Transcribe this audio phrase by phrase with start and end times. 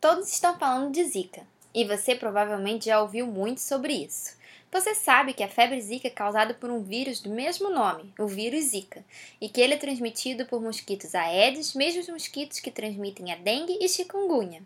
[0.00, 1.42] Todos estão falando de Zika,
[1.74, 4.34] e você provavelmente já ouviu muito sobre isso.
[4.72, 8.26] Você sabe que a febre Zika é causada por um vírus do mesmo nome, o
[8.26, 9.04] vírus Zika,
[9.38, 13.86] e que ele é transmitido por mosquitos Aedes, mesmos mosquitos que transmitem a dengue e
[13.90, 14.62] chikungunya.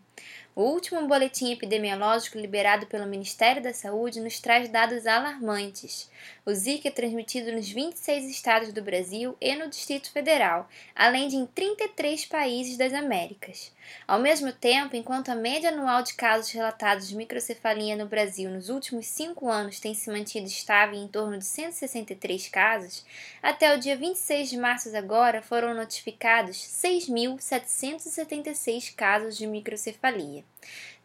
[0.57, 6.09] O último boletim epidemiológico liberado pelo Ministério da Saúde nos traz dados alarmantes.
[6.47, 11.35] O Zika é transmitido nos 26 estados do Brasil e no Distrito Federal, além de
[11.35, 13.73] em 33 países das Américas.
[14.07, 18.69] Ao mesmo tempo, enquanto a média anual de casos relatados de microcefalia no Brasil nos
[18.69, 23.05] últimos cinco anos tem se mantido estável em torno de 163 casos,
[23.43, 30.44] até o dia 26 de março agora foram notificados 6.776 casos de microcefalia.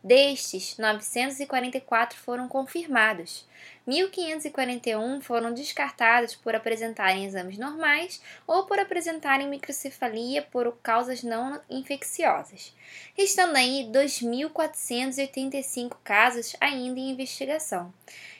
[0.01, 3.45] Destes, 944 foram confirmados.
[3.85, 12.73] 1.541 foram descartados por apresentarem exames normais ou por apresentarem microcefalia por causas não infecciosas,
[13.17, 17.93] estando aí 2.485 casos ainda em investigação.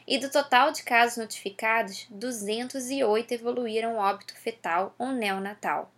[0.08, 5.92] E do total de casos notificados, 208 evoluíram óbito fetal ou neonatal.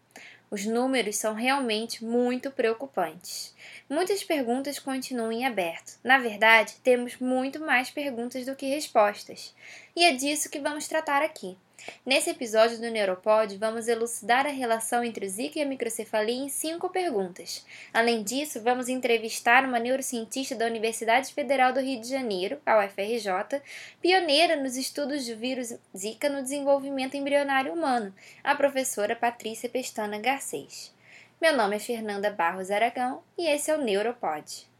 [0.51, 3.55] Os números são realmente muito preocupantes.
[3.89, 5.97] Muitas perguntas continuam em aberto.
[6.03, 9.55] Na verdade, temos muito mais perguntas do que respostas.
[9.95, 11.55] E é disso que vamos tratar aqui.
[12.05, 16.49] Nesse episódio do Neuropod, vamos elucidar a relação entre o Zika e a microcefalia em
[16.49, 17.65] cinco perguntas.
[17.93, 23.61] Além disso, vamos entrevistar uma neurocientista da Universidade Federal do Rio de Janeiro, a UFRJ,
[24.01, 30.93] pioneira nos estudos do vírus Zika no desenvolvimento embrionário humano, a professora Patrícia Pestana Garcês.
[31.41, 34.70] Meu nome é Fernanda Barros Aragão e esse é o Neuropod.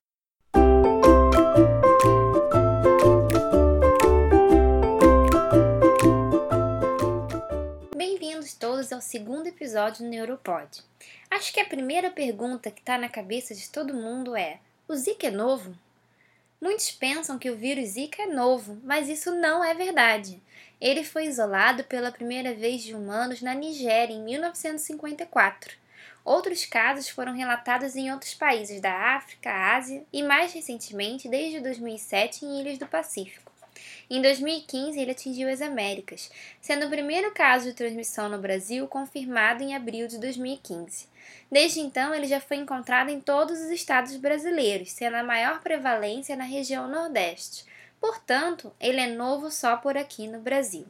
[8.04, 10.82] Bem-vindos todos ao segundo episódio do Neuropod.
[11.30, 14.58] Acho que a primeira pergunta que está na cabeça de todo mundo é:
[14.88, 15.78] o Zika é novo?
[16.60, 20.42] Muitos pensam que o vírus Zika é novo, mas isso não é verdade.
[20.82, 25.76] Ele foi isolado pela primeira vez de humanos na Nigéria em 1954.
[26.26, 32.46] Outros casos foram relatados em outros países da África, Ásia e, mais recentemente, desde 2007,
[32.46, 33.51] em ilhas do Pacífico.
[34.14, 36.30] Em 2015, ele atingiu as Américas,
[36.60, 41.08] sendo o primeiro caso de transmissão no Brasil confirmado em abril de 2015.
[41.50, 46.36] Desde então, ele já foi encontrado em todos os estados brasileiros, sendo a maior prevalência
[46.36, 47.64] na região Nordeste.
[48.02, 50.86] Portanto, ele é novo só por aqui no Brasil.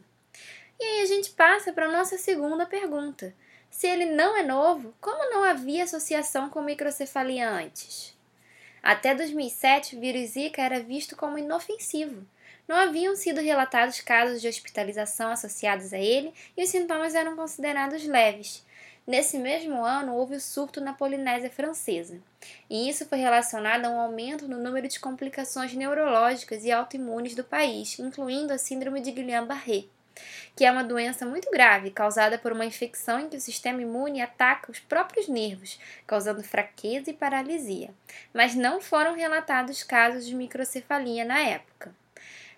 [0.80, 3.32] E aí a gente passa para a nossa segunda pergunta.
[3.70, 8.16] Se ele não é novo, como não havia associação com microcefalia antes?
[8.82, 12.26] Até 2007, o vírus Zika era visto como inofensivo.
[12.72, 18.02] Não haviam sido relatados casos de hospitalização associados a ele e os sintomas eram considerados
[18.06, 18.64] leves.
[19.06, 22.18] Nesse mesmo ano, houve o surto na Polinésia Francesa,
[22.70, 27.44] e isso foi relacionado a um aumento no número de complicações neurológicas e autoimunes do
[27.44, 29.84] país, incluindo a Síndrome de Guillain-Barré
[30.54, 34.20] que é uma doença muito grave causada por uma infecção em que o sistema imune
[34.20, 37.90] ataca os próprios nervos, causando fraqueza e paralisia.
[38.32, 41.94] Mas não foram relatados casos de microcefalia na época.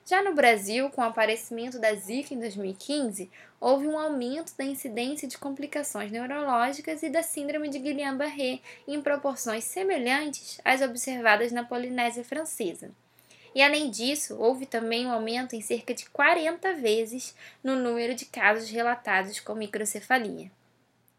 [0.07, 5.27] Já no Brasil, com o aparecimento da Zika em 2015, houve um aumento da incidência
[5.27, 12.23] de complicações neurológicas e da síndrome de Guillain-Barré em proporções semelhantes às observadas na Polinésia
[12.23, 12.91] Francesa.
[13.55, 18.27] E além disso, houve também um aumento em cerca de 40 vezes no número de
[18.27, 20.51] casos relatados com microcefalia.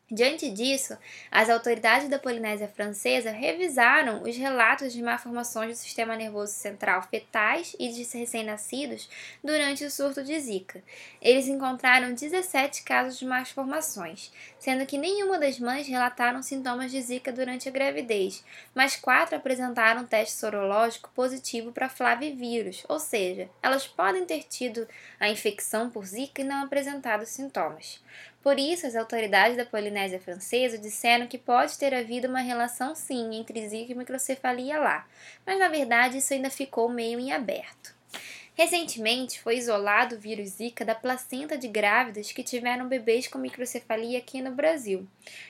[0.09, 0.95] Diante disso,
[1.31, 7.75] as autoridades da Polinésia Francesa revisaram os relatos de malformações do sistema nervoso central fetais
[7.79, 9.09] e de recém-nascidos
[9.43, 10.83] durante o surto de Zika.
[11.19, 17.31] Eles encontraram 17 casos de malformações, sendo que nenhuma das mães relataram sintomas de Zika
[17.31, 18.45] durante a gravidez,
[18.75, 24.87] mas quatro apresentaram teste sorológico positivo para flavivírus, ou seja, elas podem ter tido
[25.19, 27.99] a infecção por Zika e não apresentado sintomas.
[28.45, 33.33] Por isso, as autoridades da Polinésia Francesa disseram que pode ter havido uma relação sim
[33.33, 35.07] entre zika e microcefalia lá,
[35.43, 37.95] mas na verdade isso ainda ficou meio em aberto.
[38.53, 44.19] Recentemente, foi isolado o vírus Zika da placenta de grávidas que tiveram bebês com microcefalia
[44.19, 45.05] aqui no Brasil.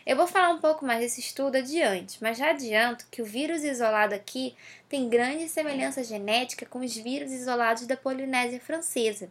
[0.05, 3.63] Eu vou falar um pouco mais desse estudo adiante, mas já adianto que o vírus
[3.63, 4.55] isolado aqui
[4.95, 9.29] tem grande semelhança genética com os vírus isolados da Polinésia Francesa.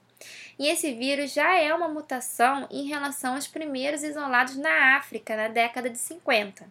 [0.58, 5.48] E esse vírus já é uma mutação em relação aos primeiros isolados na África na
[5.48, 6.66] década de 50.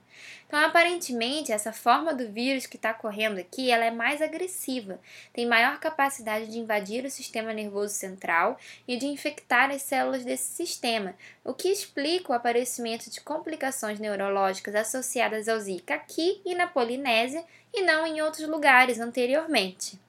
[0.48, 5.00] Então, aparentemente, essa forma do vírus que está correndo aqui, ela é mais agressiva,
[5.34, 10.52] tem maior capacidade de invadir o sistema nervoso central e de infectar as células desse
[10.52, 16.68] sistema, o que explica o aparecimento de complicações neurológicas associadas ao Zika aqui e na
[16.68, 20.00] Polinésia e não em outros lugares anteriormente.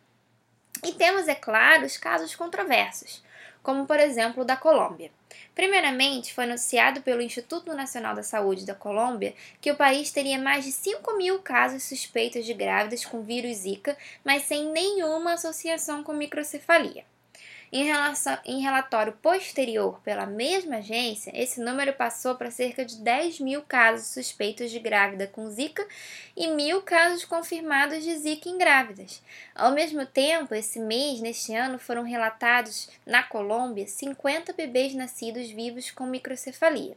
[0.84, 3.22] E temos, é claro, os casos controversos,
[3.62, 5.10] como por exemplo o da Colômbia.
[5.54, 10.64] Primeiramente, foi anunciado pelo Instituto Nacional da Saúde da Colômbia que o país teria mais
[10.64, 16.12] de 5 mil casos suspeitos de grávidas com vírus Zika, mas sem nenhuma associação com
[16.12, 17.04] microcefalia.
[17.72, 23.40] Em, relação, em relatório posterior pela mesma agência, esse número passou para cerca de 10
[23.40, 25.86] mil casos suspeitos de grávida com Zika
[26.36, 29.22] e mil casos confirmados de Zika em grávidas.
[29.54, 35.90] Ao mesmo tempo, esse mês, neste ano, foram relatados na Colômbia 50 bebês nascidos vivos
[35.90, 36.96] com microcefalia.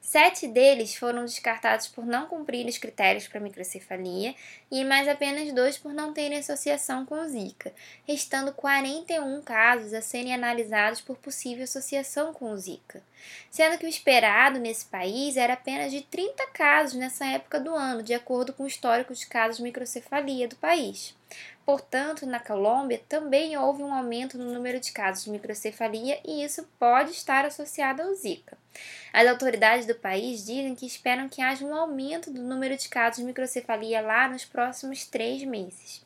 [0.00, 4.34] Sete deles foram descartados por não cumprir os critérios para microcefalia
[4.70, 7.72] e mais apenas dois por não terem associação com Zika,
[8.08, 13.02] restando 41 casos a serem analisados por possível associação com Zika,
[13.50, 18.02] sendo que o esperado nesse país era apenas de 30 casos nessa época do ano,
[18.02, 21.14] de acordo com o histórico de casos de microcefalia do país.
[21.70, 26.68] Portanto, na Colômbia também houve um aumento no número de casos de microcefalia e isso
[26.80, 28.58] pode estar associado ao Zika.
[29.12, 33.18] As autoridades do país dizem que esperam que haja um aumento do número de casos
[33.18, 36.04] de microcefalia lá nos próximos três meses.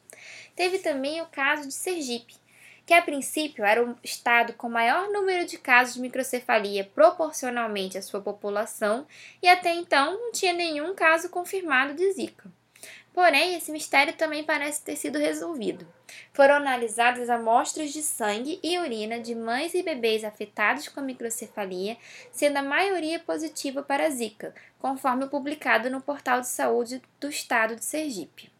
[0.54, 2.36] Teve também o caso de Sergipe,
[2.84, 8.02] que a princípio era o estado com maior número de casos de microcefalia proporcionalmente à
[8.02, 9.06] sua população
[9.42, 12.52] e até então não tinha nenhum caso confirmado de Zika.
[13.14, 15.86] Porém, esse mistério também parece ter sido resolvido.
[16.32, 21.96] Foram analisadas amostras de sangue e urina de mães e bebês afetados com microcefalia,
[22.32, 27.76] sendo a maioria positiva para a Zika, conforme publicado no portal de saúde do estado
[27.76, 28.50] de Sergipe.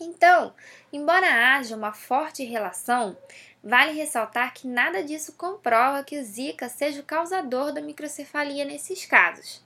[0.00, 0.54] Então,
[0.90, 3.14] embora haja uma forte relação,
[3.62, 9.04] vale ressaltar que nada disso comprova que o Zika seja o causador da microcefalia nesses
[9.04, 9.65] casos.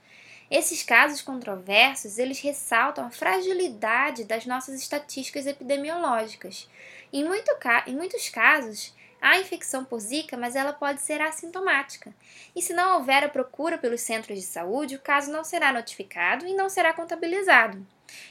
[0.50, 6.68] Esses casos controversos, eles ressaltam a fragilidade das nossas estatísticas epidemiológicas.
[7.12, 7.48] Em, muito,
[7.86, 12.12] em muitos casos, há infecção por Zika, mas ela pode ser assintomática.
[12.54, 16.44] E se não houver a procura pelos centros de saúde, o caso não será notificado
[16.44, 17.86] e não será contabilizado.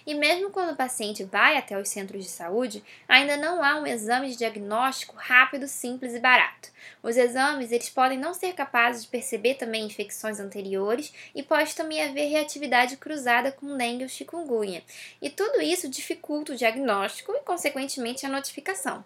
[0.05, 3.87] E mesmo quando o paciente vai até os centros de saúde, ainda não há um
[3.87, 6.69] exame de diagnóstico rápido, simples e barato.
[7.03, 12.01] Os exames eles podem não ser capazes de perceber também infecções anteriores e pode também
[12.01, 14.83] haver reatividade cruzada com dengue ou chikungunya.
[15.21, 19.03] E tudo isso dificulta o diagnóstico e, consequentemente, a notificação.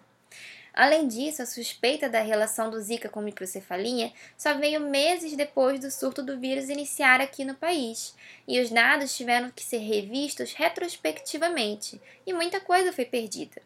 [0.74, 5.88] Além disso, a suspeita da relação do Zika com microcefalia só veio meses depois do
[5.88, 8.12] surto do vírus iniciar aqui no país,
[8.48, 13.62] e os dados tiveram que ser revistos retrospectivamente, e muita coisa foi perdida.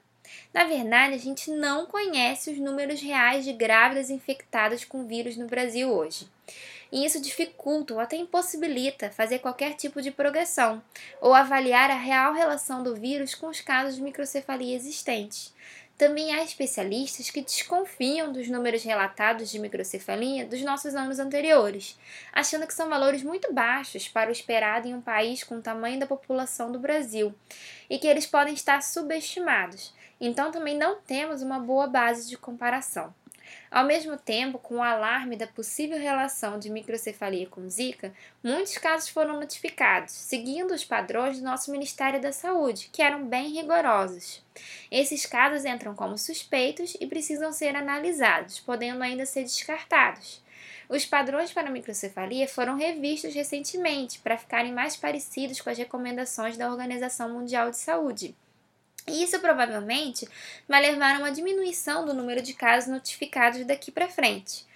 [0.52, 5.46] Na verdade, a gente não conhece os números reais de grávidas infectadas com vírus no
[5.46, 6.28] Brasil hoje.
[6.92, 10.82] E isso dificulta ou até impossibilita fazer qualquer tipo de progressão
[11.20, 15.54] ou avaliar a real relação do vírus com os casos de microcefalia existentes.
[15.98, 21.98] Também há especialistas que desconfiam dos números relatados de microcefalia dos nossos anos anteriores,
[22.32, 25.98] achando que são valores muito baixos para o esperado em um país com o tamanho
[25.98, 27.34] da população do Brasil
[27.90, 29.92] e que eles podem estar subestimados.
[30.20, 33.12] Então também não temos uma boa base de comparação.
[33.70, 39.10] Ao mesmo tempo, com o alarme da possível relação de microcefalia com Zika, muitos casos
[39.10, 44.42] foram notificados, seguindo os padrões do nosso Ministério da Saúde, que eram bem rigorosos.
[44.90, 50.42] Esses casos entram como suspeitos e precisam ser analisados, podendo ainda ser descartados.
[50.88, 56.70] Os padrões para microcefalia foram revistos recentemente para ficarem mais parecidos com as recomendações da
[56.70, 58.34] Organização Mundial de Saúde.
[59.08, 60.28] Isso provavelmente
[60.68, 64.66] vai levar a uma diminuição do número de casos notificados daqui para frente.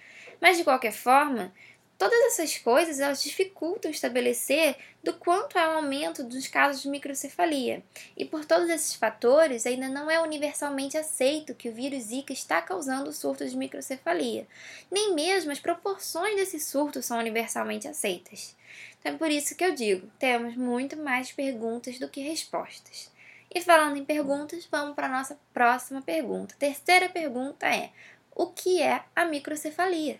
[0.41, 1.53] Mas de qualquer forma,
[1.97, 7.83] todas essas coisas elas dificultam estabelecer do quanto é o aumento dos casos de microcefalia.
[8.17, 12.61] E por todos esses fatores, ainda não é universalmente aceito que o vírus Zika está
[12.61, 14.47] causando surtos de microcefalia.
[14.91, 18.55] Nem mesmo as proporções desses surtos são universalmente aceitas.
[18.99, 23.12] Então é por isso que eu digo, temos muito mais perguntas do que respostas.
[23.53, 26.55] E falando em perguntas, vamos para a nossa próxima pergunta.
[26.57, 27.91] terceira pergunta é:
[28.35, 30.19] o que é a microcefalia?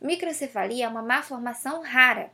[0.00, 2.30] Microcefalia é uma malformação rara,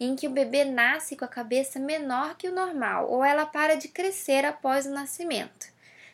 [0.00, 3.74] em que o bebê nasce com a cabeça menor que o normal ou ela para
[3.74, 5.66] de crescer após o nascimento.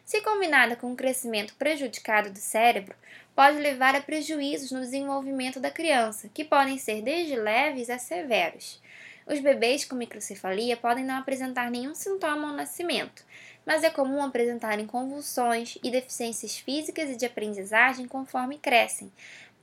[0.05, 2.95] Se combinada com um crescimento prejudicado do cérebro,
[3.37, 8.83] pode levar a prejuízos no desenvolvimento da criança, que podem ser desde leves a severos.
[9.27, 13.25] Os bebês com microcefalia podem não apresentar nenhum sintoma ao nascimento,
[13.65, 19.11] mas é comum apresentarem convulsões e deficiências físicas e de aprendizagem conforme crescem,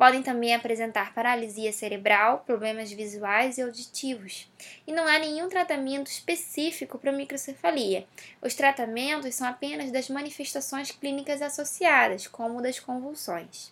[0.02, 4.52] Podem também apresentar paralisia cerebral, problemas visuais e auditivos.
[4.88, 8.08] E não há nenhum tratamento específico para microcefalia.
[8.42, 13.72] Os tratamentos são apenas das manifestações clínicas associadas, como das convulsões.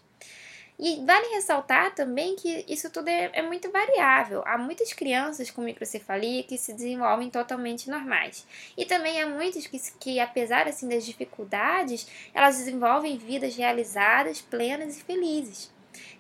[0.80, 4.42] E vale ressaltar também que isso tudo é, é, muito variável.
[4.46, 8.48] Há muitas crianças com microcefalia que se desenvolvem totalmente normais.
[8.78, 14.98] E também há muitas que, que apesar assim das dificuldades, elas desenvolvem vidas realizadas, plenas
[14.98, 15.70] e felizes.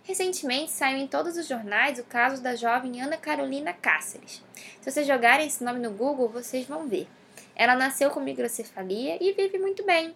[0.03, 4.43] Recentemente saiu em todos os jornais o caso da jovem Ana Carolina Cáceres.
[4.81, 7.07] Se vocês jogarem esse nome no Google, vocês vão ver.
[7.55, 10.13] Ela nasceu com microcefalia e vive muito bem.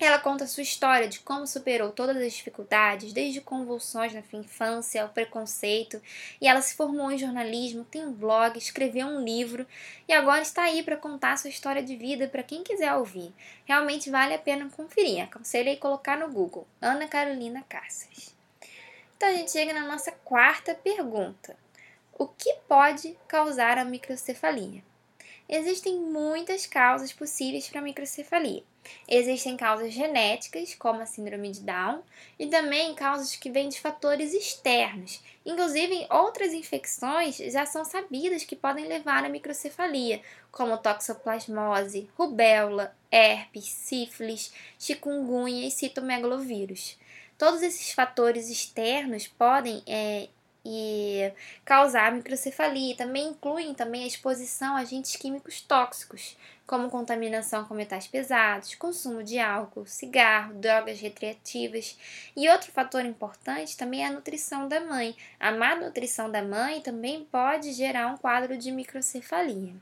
[0.00, 5.08] Ela conta sua história de como superou todas as dificuldades, desde convulsões na infância ao
[5.08, 6.00] preconceito,
[6.40, 9.66] e ela se formou em jornalismo, tem um blog, escreveu um livro
[10.06, 13.34] e agora está aí para contar sua história de vida para quem quiser ouvir.
[13.64, 15.24] Realmente vale a pena conferir.
[15.24, 18.34] Aconselho aí colocar no Google Ana Carolina Cáceres.
[19.16, 21.56] Então a gente chega na nossa quarta pergunta:
[22.16, 24.87] O que pode causar a microcefalia?
[25.48, 28.62] Existem muitas causas possíveis para microcefalia.
[29.08, 32.02] Existem causas genéticas, como a síndrome de Down,
[32.38, 35.22] e também causas que vêm de fatores externos.
[35.46, 40.20] Inclusive, outras infecções já são sabidas que podem levar à microcefalia,
[40.52, 46.98] como toxoplasmose, rubéola, herpes, sífilis, chikungunya e citomegalovírus.
[47.38, 50.28] Todos esses fatores externos podem é,
[50.64, 51.32] e
[51.64, 52.96] causar microcefalia.
[52.96, 56.36] Também incluem também a exposição a agentes químicos tóxicos,
[56.66, 61.98] como contaminação com metais pesados, consumo de álcool, cigarro, drogas recreativas.
[62.36, 65.16] E outro fator importante também é a nutrição da mãe.
[65.40, 69.74] A má nutrição da mãe também pode gerar um quadro de microcefalia.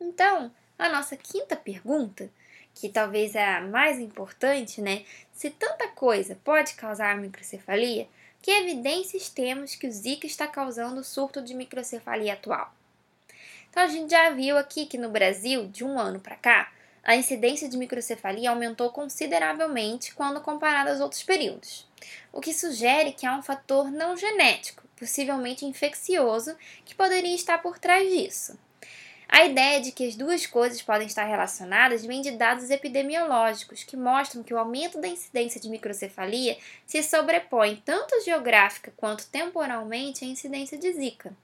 [0.00, 2.28] Então, a nossa quinta pergunta,
[2.74, 5.04] que talvez é a mais importante, né?
[5.32, 8.06] Se tanta coisa pode causar microcefalia,
[8.46, 12.72] que evidências temos que o Zika está causando o surto de microcefalia atual?
[13.68, 16.72] Então, a gente já viu aqui que no Brasil, de um ano para cá,
[17.02, 21.88] a incidência de microcefalia aumentou consideravelmente quando comparado aos outros períodos,
[22.32, 27.80] o que sugere que há um fator não genético, possivelmente infeccioso, que poderia estar por
[27.80, 28.56] trás disso.
[29.28, 33.96] A ideia de que as duas coisas podem estar relacionadas vem de dados epidemiológicos que
[33.96, 36.56] mostram que o aumento da incidência de microcefalia
[36.86, 41.34] se sobrepõe tanto geográfica quanto temporalmente à incidência de Zika.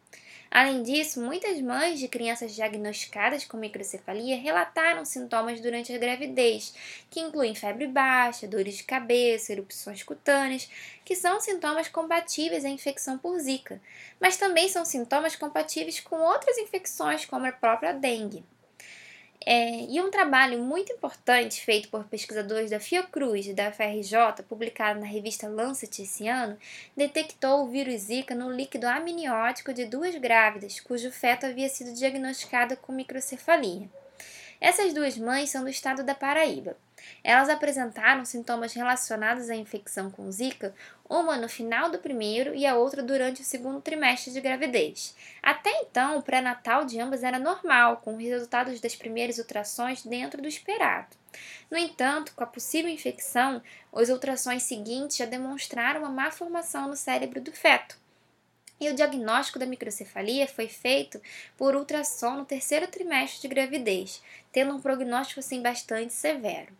[0.54, 6.74] Além disso, muitas mães de crianças diagnosticadas com microcefalia relataram sintomas durante a gravidez,
[7.08, 10.68] que incluem febre baixa, dores de cabeça, erupções cutâneas,
[11.06, 13.80] que são sintomas compatíveis à infecção por Zika,
[14.20, 18.44] mas também são sintomas compatíveis com outras infecções, como a própria dengue.
[19.44, 25.00] É, e um trabalho muito importante feito por pesquisadores da Fiocruz e da FRJ, publicado
[25.00, 26.56] na revista Lancet esse ano,
[26.96, 32.76] detectou o vírus Zika no líquido amniótico de duas grávidas, cujo feto havia sido diagnosticado
[32.76, 33.88] com microcefalia.
[34.62, 36.76] Essas duas mães são do estado da Paraíba.
[37.24, 40.72] Elas apresentaram sintomas relacionados à infecção com Zika,
[41.10, 45.16] uma no final do primeiro e a outra durante o segundo trimestre de gravidez.
[45.42, 50.46] Até então, o pré-natal de ambas era normal, com resultados das primeiras ultrações dentro do
[50.46, 51.08] esperado.
[51.68, 56.94] No entanto, com a possível infecção, os ultrações seguintes já demonstraram uma má formação no
[56.94, 58.00] cérebro do feto.
[58.82, 61.22] E o diagnóstico da microcefalia foi feito
[61.56, 64.20] por ultrassom no terceiro trimestre de gravidez,
[64.50, 66.76] tendo um prognóstico assim bastante severo.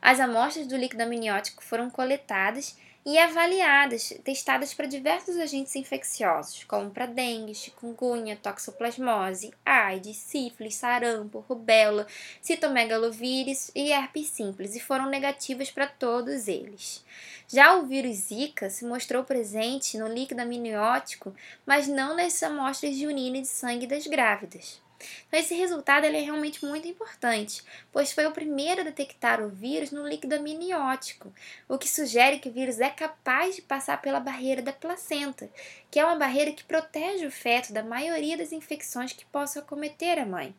[0.00, 6.90] As amostras do líquido amniótico foram coletadas e avaliadas, testadas para diversos agentes infecciosos, como
[6.90, 12.06] para dengue, chikungunya, toxoplasmose, AIDS, sífilis, sarampo, rubéola,
[12.40, 17.04] citomegalovírus e herpes simples, e foram negativas para todos eles.
[17.46, 21.34] Já o vírus Zika se mostrou presente no líquido amniótico,
[21.66, 24.83] mas não nas amostras de urina e de sangue das grávidas.
[25.26, 29.48] Então, esse resultado ele é realmente muito importante, pois foi o primeiro a detectar o
[29.48, 31.32] vírus no líquido amniótico,
[31.68, 35.50] o que sugere que o vírus é capaz de passar pela barreira da placenta,
[35.90, 40.18] que é uma barreira que protege o feto da maioria das infecções que possam acometer
[40.18, 40.54] a mãe.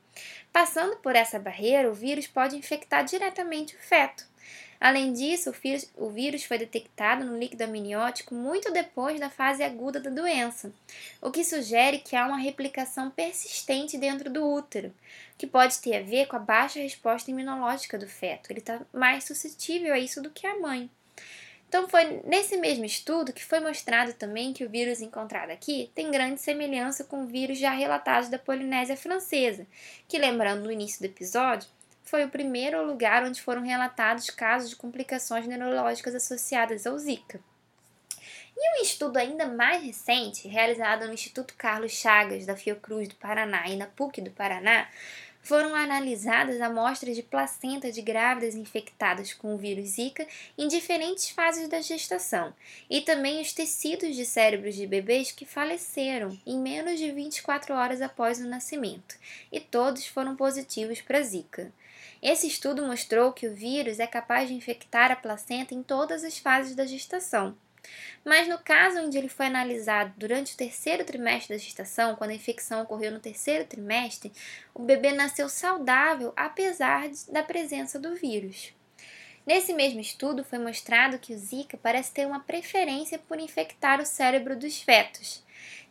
[0.52, 4.35] Passando por essa barreira, o vírus pode infectar diretamente o feto.
[4.80, 5.54] Além disso,
[5.98, 10.72] o vírus, foi detectado no líquido amniótico muito depois da fase aguda da doença,
[11.22, 14.94] o que sugere que há uma replicação persistente dentro do útero,
[15.38, 18.52] que pode ter a ver com a baixa resposta imunológica do feto.
[18.52, 20.90] Ele está mais suscetível a isso do que a mãe.
[21.68, 26.12] Então, foi nesse mesmo estudo que foi mostrado também que o vírus encontrado aqui tem
[26.12, 29.66] grande semelhança com o vírus já relatado da Polinésia Francesa,
[30.08, 31.68] que, lembrando no início do episódio,
[32.06, 37.42] foi o primeiro lugar onde foram relatados casos de complicações neurológicas associadas ao Zika.
[38.58, 43.68] E um estudo ainda mais recente, realizado no Instituto Carlos Chagas da Fiocruz do Paraná
[43.68, 44.88] e na PUC do Paraná,
[45.46, 50.26] foram analisadas amostras de placenta de grávidas infectadas com o vírus Zika
[50.58, 52.52] em diferentes fases da gestação
[52.90, 58.02] e também os tecidos de cérebros de bebês que faleceram em menos de 24 horas
[58.02, 59.16] após o nascimento,
[59.52, 61.72] e todos foram positivos para Zika.
[62.22, 66.38] Esse estudo mostrou que o vírus é capaz de infectar a placenta em todas as
[66.38, 67.56] fases da gestação.
[68.24, 72.36] Mas no caso onde ele foi analisado durante o terceiro trimestre da gestação, quando a
[72.36, 74.34] infecção ocorreu no terceiro trimestre,
[74.74, 78.74] o bebê nasceu saudável apesar da presença do vírus.
[79.46, 84.06] Nesse mesmo estudo, foi mostrado que o Zika parece ter uma preferência por infectar o
[84.06, 85.45] cérebro dos fetos.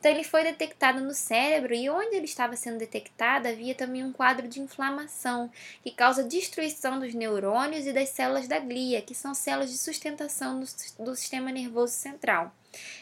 [0.05, 4.13] Então, ele foi detectado no cérebro e onde ele estava sendo detectado havia também um
[4.13, 5.51] quadro de inflamação
[5.83, 10.61] que causa destruição dos neurônios e das células da glia, que são células de sustentação
[10.99, 12.55] do, sistema nervoso central.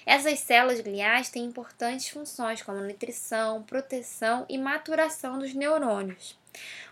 [0.07, 6.39] Essas células gliais têm importantes funções como nutrição, proteção e maturação dos neurônios.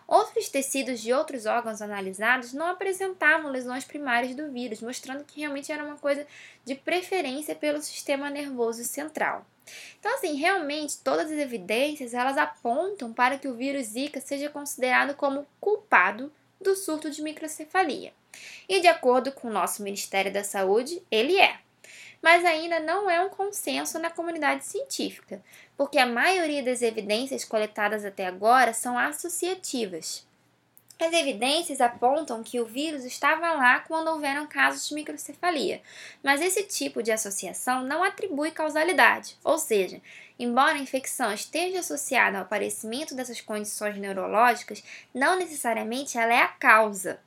[0.08, 5.70] Outros tecidos de outros órgãos analisados não apresentavam lesões primárias do vírus, mostrando que realmente
[5.70, 6.26] era uma coisa
[6.64, 9.46] de preferência pelo sistema nervoso central.
[9.98, 15.14] Então, assim, realmente todas as evidências elas apontam para que o vírus Zika seja considerado
[15.14, 18.12] como culpado do surto de microcefalia.
[18.68, 21.58] E de acordo com o nosso Ministério da Saúde, ele é.
[22.22, 25.42] Mas ainda não é um consenso na comunidade científica,
[25.76, 30.26] porque a maioria das evidências coletadas até agora são associativas.
[31.00, 35.80] As evidências apontam que o vírus estava lá quando houveram casos de microcefalia,
[36.22, 40.02] mas esse tipo de associação não atribui causalidade, ou seja,
[40.38, 46.48] embora a infecção esteja associada ao aparecimento dessas condições neurológicas, não necessariamente ela é a
[46.48, 47.18] causa.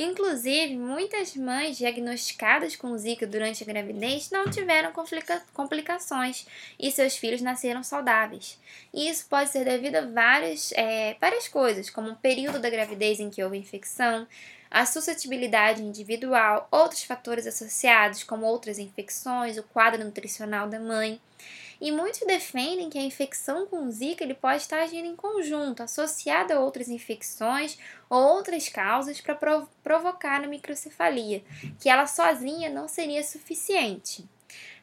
[0.00, 6.46] Inclusive, muitas mães diagnosticadas com Zika durante a gravidez não tiveram complica complicações
[6.78, 8.60] e seus filhos nasceram saudáveis.
[8.94, 13.18] E isso pode ser devido a várias, é, várias coisas, como o período da gravidez
[13.18, 14.24] em que houve infecção,
[14.70, 21.20] a suscetibilidade individual, outros fatores associados, como outras infecções, o quadro nutricional da mãe.
[21.80, 26.56] E muitos defendem que a infecção com Zika ele pode estar agindo em conjunto, associada
[26.56, 27.78] a outras infecções
[28.10, 29.36] ou outras causas para
[29.82, 31.42] provocar a microcefalia,
[31.80, 34.28] que ela sozinha não seria suficiente.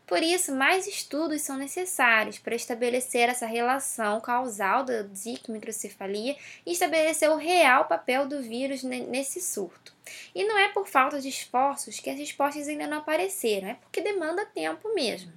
[0.07, 6.73] Por isso, mais estudos são necessários para estabelecer essa relação causal da Zika microcefalia e
[6.73, 9.93] estabelecer o real papel do vírus nesse surto.
[10.33, 13.99] E não é por falta de esforços que as respostas ainda não apareceram, é porque
[13.99, 15.33] demanda tempo mesmo.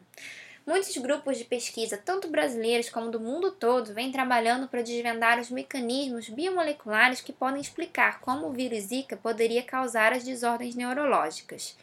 [0.68, 5.50] Muitos grupos de pesquisa, tanto brasileiros como do mundo todo, vêm trabalhando para desvendar os
[5.50, 11.74] mecanismos biomoleculares que podem explicar como o vírus Zika poderia causar as desordens neurológicas.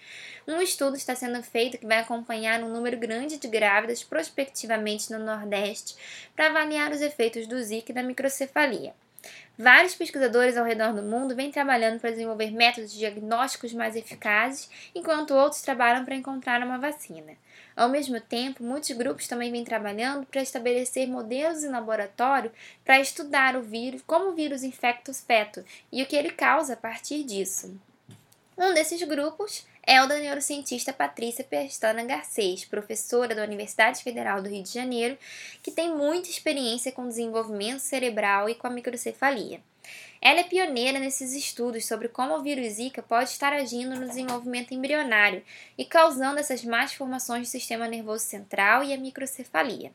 [0.47, 5.17] Um estudo está sendo feito que vai acompanhar um número grande de grávidas prospectivamente no
[5.17, 5.95] Nordeste
[6.35, 8.93] para avaliar os efeitos do Zika e da microcefalia.
[9.57, 15.33] Vários pesquisadores ao redor do mundo vêm trabalhando para desenvolver métodos diagnósticos mais eficazes, enquanto
[15.33, 17.33] outros trabalham para encontrar uma vacina.
[17.75, 22.51] Ao mesmo tempo, muitos grupos também vêm trabalhando para estabelecer modelos em laboratório
[22.85, 26.73] para estudar o vírus, como o vírus infecta os fetos e o que ele causa
[26.73, 27.77] a partir disso.
[28.57, 34.47] Um desses grupos é o da neurocientista Patrícia Pestana Garcês, professora da Universidade Federal do
[34.47, 35.17] Rio de Janeiro,
[35.61, 39.59] que tem muita experiência com desenvolvimento cerebral e com a microcefalia.
[40.21, 44.73] Ela é pioneira nesses estudos sobre como o vírus Zika pode estar agindo no desenvolvimento
[44.73, 45.43] embrionário
[45.77, 49.91] e causando essas más formações do sistema nervoso central e a microcefalia.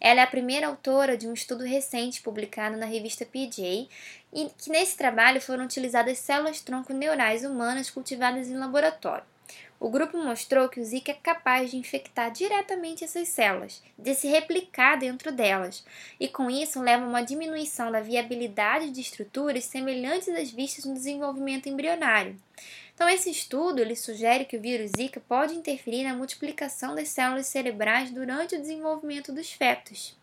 [0.00, 3.88] Ela é a primeira autora de um estudo recente publicado na revista PJ
[4.32, 9.35] e que nesse trabalho foram utilizadas células-tronco neurais humanas cultivadas em laboratório.
[9.78, 14.26] O grupo mostrou que o Zika é capaz de infectar diretamente essas células, de se
[14.26, 15.84] replicar dentro delas,
[16.18, 20.94] e com isso leva a uma diminuição da viabilidade de estruturas semelhantes às vistas no
[20.94, 22.36] desenvolvimento embrionário.
[22.94, 27.46] Então, esse estudo ele sugere que o vírus Zika pode interferir na multiplicação das células
[27.46, 30.16] cerebrais durante o desenvolvimento dos fetos.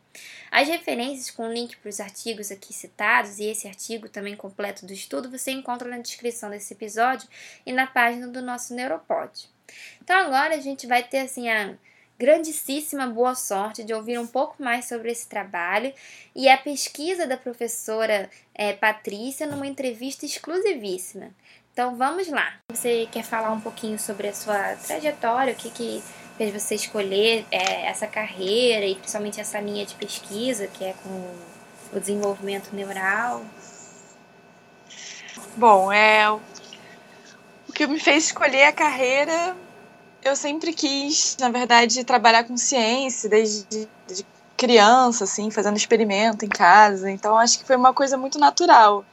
[0.51, 4.93] As referências com link para os artigos aqui citados e esse artigo também completo do
[4.93, 7.27] estudo você encontra na descrição desse episódio
[7.65, 9.49] e na página do nosso Neuropod.
[10.01, 11.75] Então agora a gente vai ter assim a
[12.17, 15.93] grandíssima boa sorte de ouvir um pouco mais sobre esse trabalho
[16.35, 21.31] e a pesquisa da professora é, Patrícia numa entrevista exclusivíssima.
[21.73, 22.59] Então vamos lá.
[22.71, 26.03] Você quer falar um pouquinho sobre a sua trajetória, o que, que
[26.37, 31.35] fez você escolher é, essa carreira e principalmente essa linha de pesquisa que é com
[31.95, 33.43] o desenvolvimento neural?
[35.55, 36.41] Bom, é o
[37.73, 39.55] que me fez escolher a carreira
[40.23, 43.65] eu sempre quis, na verdade, trabalhar com ciência desde
[44.07, 47.11] de criança, assim, fazendo experimento em casa.
[47.11, 49.03] Então, acho que foi uma coisa muito natural.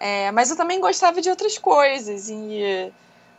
[0.00, 2.28] É, mas eu também gostava de outras coisas.
[2.30, 2.90] E,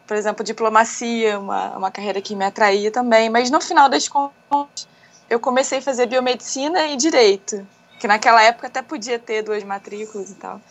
[0.08, 3.30] por exemplo, diplomacia, uma, uma carreira que me atraía também.
[3.30, 4.88] Mas no final das contas,
[5.30, 7.68] eu comecei a fazer biomedicina e direito.
[8.00, 10.62] Que naquela época até podia ter duas matrículas e tal.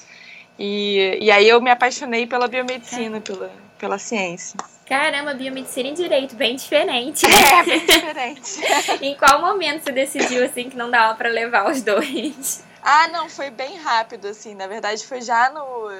[0.59, 4.59] E, e aí eu me apaixonei pela biomedicina, pela, pela ciência.
[4.87, 7.27] Caramba, biomedicina e direito, bem diferente.
[7.27, 8.61] É, bem diferente.
[9.05, 12.64] em qual momento você decidiu assim que não dava para levar os dois?
[12.83, 14.55] Ah, não, foi bem rápido assim.
[14.55, 15.90] Na verdade, foi já no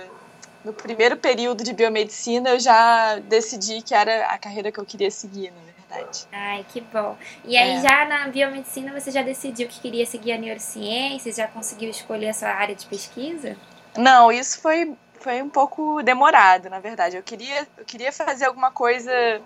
[0.67, 5.13] no primeiro período de biomedicina eu já decidi que era a carreira que eu queria
[5.13, 6.27] seguir, na verdade.
[6.33, 7.17] Ai, que bom.
[7.45, 7.81] E aí é.
[7.81, 12.35] já na biomedicina você já decidiu que queria seguir a neurociência, já conseguiu escolher a
[12.35, 13.57] sua área de pesquisa?
[13.97, 17.17] Não, isso foi foi um pouco demorado, na verdade.
[17.17, 19.41] Eu queria, eu queria fazer alguma coisa.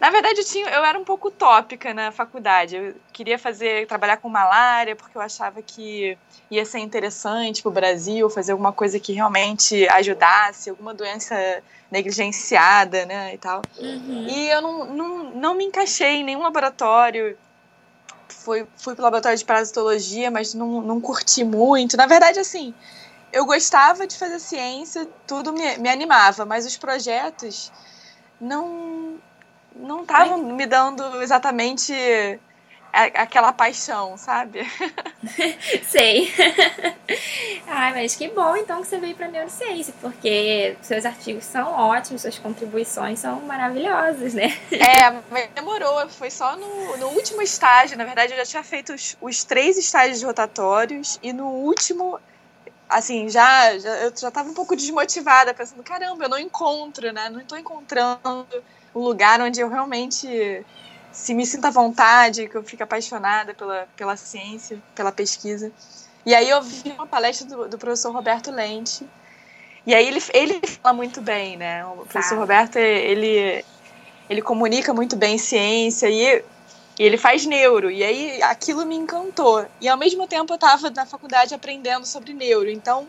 [0.00, 2.74] Na verdade, eu, tinha, eu era um pouco utópica na faculdade.
[2.74, 6.16] Eu queria fazer, trabalhar com malária, porque eu achava que
[6.50, 11.36] ia ser interessante para o Brasil, fazer alguma coisa que realmente ajudasse, alguma doença
[11.90, 13.60] negligenciada, né, e tal.
[13.78, 14.26] Uhum.
[14.26, 17.36] E eu não, não, não me encaixei em nenhum laboratório.
[18.26, 21.98] Fui, fui para o laboratório de parasitologia, mas não, não curti muito.
[21.98, 22.72] Na verdade, assim,
[23.30, 27.70] eu gostava de fazer ciência, tudo me, me animava, mas os projetos
[28.40, 29.20] não
[29.74, 31.92] não estavam me dando exatamente
[32.92, 34.60] aquela paixão, sabe?
[35.88, 36.32] Sei.
[37.66, 42.22] Ai, mas que bom então que você veio para neurociência, porque seus artigos são ótimos,
[42.22, 44.58] suas contribuições são maravilhosas, né?
[44.72, 48.92] É, mas demorou, foi só no, no último estágio, na verdade eu já tinha feito
[48.92, 52.18] os, os três estágios rotatórios e no último
[52.88, 57.28] assim, já, já eu já estava um pouco desmotivada, pensando, caramba, eu não encontro, né?
[57.28, 58.48] Não estou encontrando
[58.94, 60.64] um lugar onde eu realmente
[61.12, 65.72] se me sinta à vontade, que eu fique apaixonada pela, pela ciência, pela pesquisa.
[66.24, 69.06] E aí eu vi uma palestra do, do professor Roberto Lente,
[69.86, 71.84] e aí ele, ele fala muito bem, né?
[71.86, 72.40] O professor tá.
[72.40, 73.64] Roberto, ele,
[74.28, 76.44] ele comunica muito bem ciência, e
[77.00, 77.90] e ele faz neuro.
[77.90, 79.64] E aí aquilo me encantou.
[79.80, 82.68] E ao mesmo tempo eu estava na faculdade aprendendo sobre neuro.
[82.68, 83.06] Então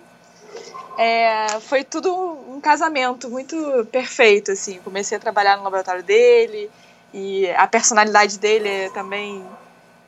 [0.97, 2.13] é, foi tudo
[2.49, 4.51] um casamento muito perfeito.
[4.51, 4.79] assim.
[4.83, 6.69] Comecei a trabalhar no laboratório dele.
[7.13, 9.45] E a personalidade dele também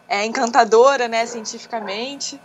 [0.08, 2.39] é encantadora, né, cientificamente.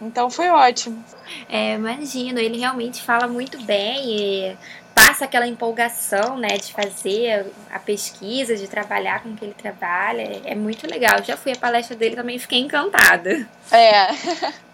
[0.00, 1.04] Então foi ótimo.
[1.48, 4.56] É, imagino, ele realmente fala muito bem e
[4.94, 10.40] passa aquela empolgação, né, de fazer a pesquisa, de trabalhar com o que ele trabalha.
[10.44, 11.22] É muito legal.
[11.22, 13.48] já fui à palestra dele também fiquei encantada.
[13.70, 14.08] É.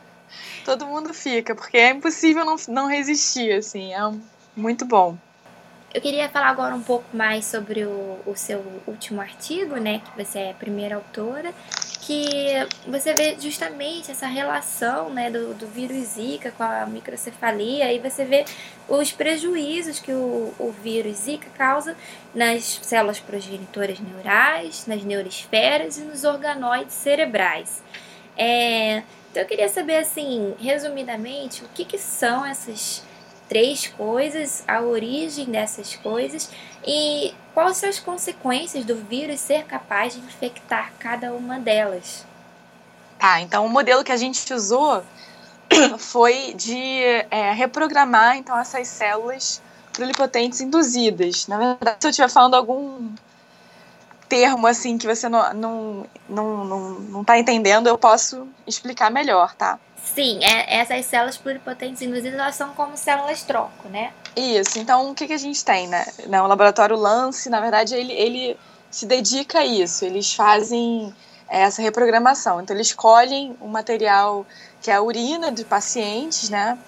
[0.65, 3.93] Todo mundo fica, porque é impossível não, não resistir, assim.
[3.93, 4.01] É
[4.57, 5.17] muito bom.
[5.93, 10.25] Eu queria falar agora um pouco mais sobre o, o seu último artigo, né, que
[10.25, 11.53] você é a primeira autora,
[12.03, 12.47] que
[12.87, 18.25] você vê justamente essa relação né, do, do vírus Zika com a microcefalia e você
[18.25, 18.45] vê
[18.89, 21.97] os prejuízos que o, o vírus Zika causa
[22.33, 27.83] nas células progenitoras neurais, nas neuroesferas e nos organoides cerebrais.
[28.39, 33.03] É, então eu queria saber assim, resumidamente, o que, que são essas
[33.49, 36.51] três coisas, a origem dessas coisas
[36.87, 42.25] e quais são as consequências do vírus ser capaz de infectar cada uma delas.
[43.19, 45.03] Tá, então o modelo que a gente usou
[45.99, 49.63] foi de é, reprogramar então essas células
[49.93, 51.47] pluripotentes induzidas.
[51.47, 53.13] Na verdade, se eu estiver falando algum
[54.31, 59.55] termo assim que você não, não, não, não, não tá entendendo, eu posso explicar melhor,
[59.57, 59.79] tá?
[60.03, 64.13] Sim, é, essas células pluripotentes induzidas elas são como células tronco, né?
[64.37, 66.07] Isso, então o que, que a gente tem, né?
[66.27, 68.57] O laboratório Lance, na verdade, ele, ele
[68.89, 71.13] se dedica a isso, eles fazem
[71.49, 72.61] é, essa reprogramação.
[72.61, 74.47] Então, eles escolhem um material
[74.81, 76.79] que é a urina de pacientes, né?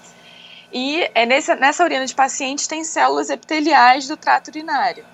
[0.73, 5.05] E é nessa, nessa urina de pacientes tem células epiteliais do trato urinário.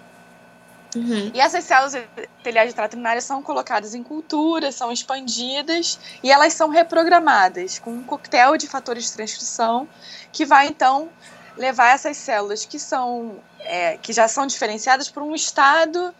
[0.94, 1.30] Uhum.
[1.34, 7.78] E essas células epiteliais urinário são colocadas em cultura, são expandidas e elas são reprogramadas
[7.78, 9.86] com um coquetel de fatores de transcrição
[10.32, 11.10] que vai então
[11.56, 16.14] levar essas células que são é, que já são diferenciadas para um estado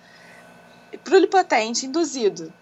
[1.04, 2.52] pluripotente induzido.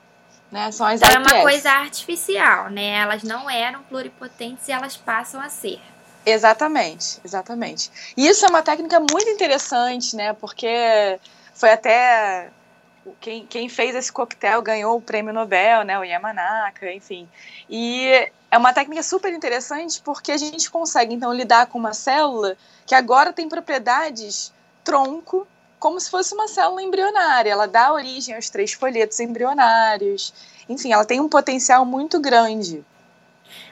[0.51, 0.71] Né?
[0.71, 2.99] São as então é uma coisa artificial, né?
[3.01, 5.81] Elas não eram pluripotentes e elas passam a ser.
[6.25, 7.90] Exatamente, exatamente.
[8.16, 10.33] E isso é uma técnica muito interessante, né?
[10.33, 11.19] Porque
[11.57, 12.51] foi até
[13.19, 17.27] quem, quem fez esse coquetel ganhou o prêmio Nobel, né, o Yamanaka, enfim.
[17.69, 22.57] E é uma técnica super interessante porque a gente consegue então lidar com uma célula
[22.85, 24.53] que agora tem propriedades
[24.85, 25.47] tronco
[25.79, 27.51] como se fosse uma célula embrionária.
[27.51, 30.35] Ela dá origem aos três folhetos embrionários.
[30.69, 32.85] Enfim, ela tem um potencial muito grande.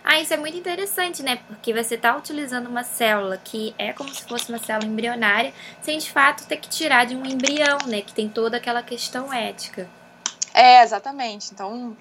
[0.03, 1.37] Ah, isso é muito interessante, né?
[1.47, 5.99] Porque você está utilizando uma célula que é como se fosse uma célula embrionária, sem
[5.99, 8.03] de fato ter que tirar de um embrião, né?
[8.03, 9.89] Que tem toda aquela questão ética.
[10.53, 11.53] É, exatamente.
[11.53, 11.97] Então,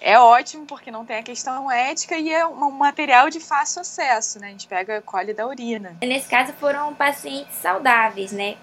[0.00, 4.38] é ótimo porque não tem a questão ética e é um material de fácil acesso,
[4.38, 4.48] né?
[4.48, 5.96] A gente pega, colhe da urina.
[6.00, 8.56] Nesse caso foram pacientes saudáveis, né?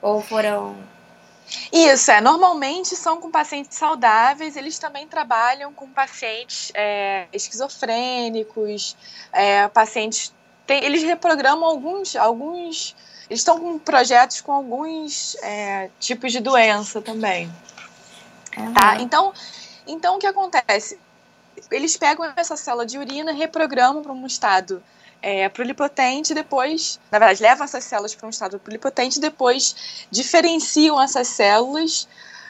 [0.00, 0.76] Ou foram
[1.72, 2.20] isso, é.
[2.20, 8.96] Normalmente são com pacientes saudáveis, eles também trabalham com pacientes é, esquizofrênicos,
[9.32, 10.32] é, pacientes.
[10.66, 12.16] Tem, eles reprogramam alguns.
[12.16, 12.96] alguns
[13.28, 17.50] eles estão com projetos com alguns é, tipos de doença também.
[18.56, 18.74] Uhum.
[18.74, 18.96] Tá?
[19.00, 19.32] Então,
[19.86, 20.98] então, o que acontece?
[21.70, 24.82] Eles pegam essa célula de urina, reprogramam para um estado
[25.22, 31.28] é, pluripotente, depois, na verdade, levam essas células para um estado pluripotente, depois diferenciam essas
[31.28, 32.08] células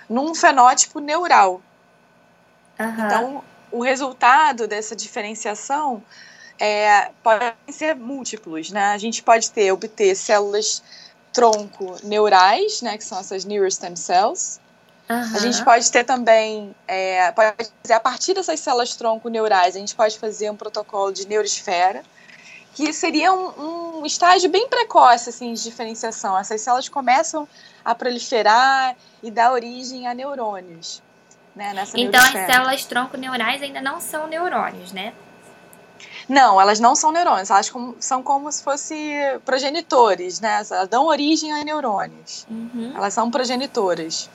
[0.09, 1.61] num fenótipo neural.
[2.81, 3.07] Uhum.
[3.07, 6.03] Então, o resultado dessa diferenciação
[6.59, 8.87] é, podem ser múltiplos, né?
[8.93, 10.83] A gente pode ter, obter células
[11.33, 14.61] tronco neurais, né, que são essas neurostem cells.
[15.09, 15.37] Uhum.
[15.37, 17.55] A gente pode ter também, é, pode
[17.91, 22.03] a partir dessas células tronco neurais, a gente pode fazer um protocolo de neurosfera,
[22.75, 26.39] que seria um, um, estágio bem precoce assim, de diferenciação.
[26.39, 27.47] Essas células começam
[27.85, 31.03] a proliferar e dar origem a neurônios.
[31.55, 35.13] Né, então as células tronco neurais ainda não são neurônios, né?
[36.27, 39.13] Não, elas não são neurônios, elas como, são como se fossem
[39.45, 40.63] progenitores, né?
[40.71, 42.47] Elas dão origem a neurônios.
[42.51, 42.93] Uhum.
[42.97, 44.31] Elas são progenitoras.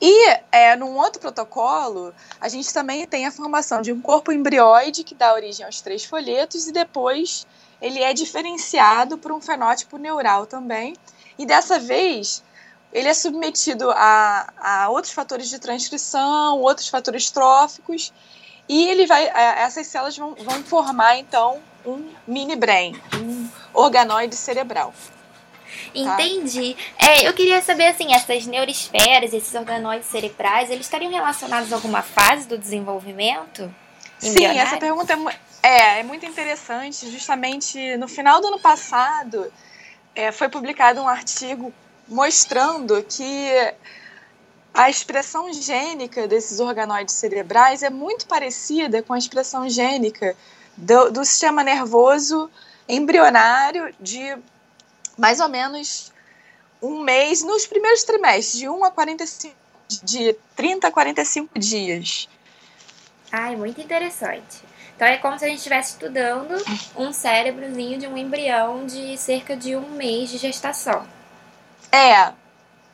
[0.00, 5.04] E é, num outro protocolo, a gente também tem a formação de um corpo embrióide
[5.04, 7.46] que dá origem aos três folhetos e depois
[7.82, 10.96] ele é diferenciado por um fenótipo neural também.
[11.38, 12.42] E dessa vez
[12.92, 18.12] ele é submetido a, a outros fatores de transcrição, outros fatores tróficos,
[18.68, 24.36] e ele vai, é, essas células vão, vão formar então um mini brain, um organoide
[24.36, 24.94] cerebral.
[25.92, 26.22] Tá.
[26.22, 26.76] Entendi.
[26.98, 32.02] É, eu queria saber, assim, essas neuroesferas, esses organóides cerebrais, eles estariam relacionados a alguma
[32.02, 33.72] fase do desenvolvimento?
[34.18, 35.14] Sim, essa pergunta
[35.62, 37.10] é, é, é, muito interessante.
[37.10, 39.50] Justamente no final do ano passado,
[40.14, 41.72] é, foi publicado um artigo
[42.06, 43.74] mostrando que
[44.74, 50.36] a expressão gênica desses organoides cerebrais é muito parecida com a expressão gênica
[50.76, 52.50] do, do sistema nervoso
[52.88, 54.36] embrionário de
[55.20, 56.10] mais ou menos
[56.82, 59.54] um mês nos primeiros trimestres, de 1 a 45,
[60.02, 62.26] de 30 a 45 dias.
[63.30, 64.62] Ai, muito interessante.
[64.96, 66.54] Então é como se a gente estivesse estudando
[66.96, 71.06] um cérebrozinho de um embrião de cerca de um mês de gestação.
[71.92, 72.32] É,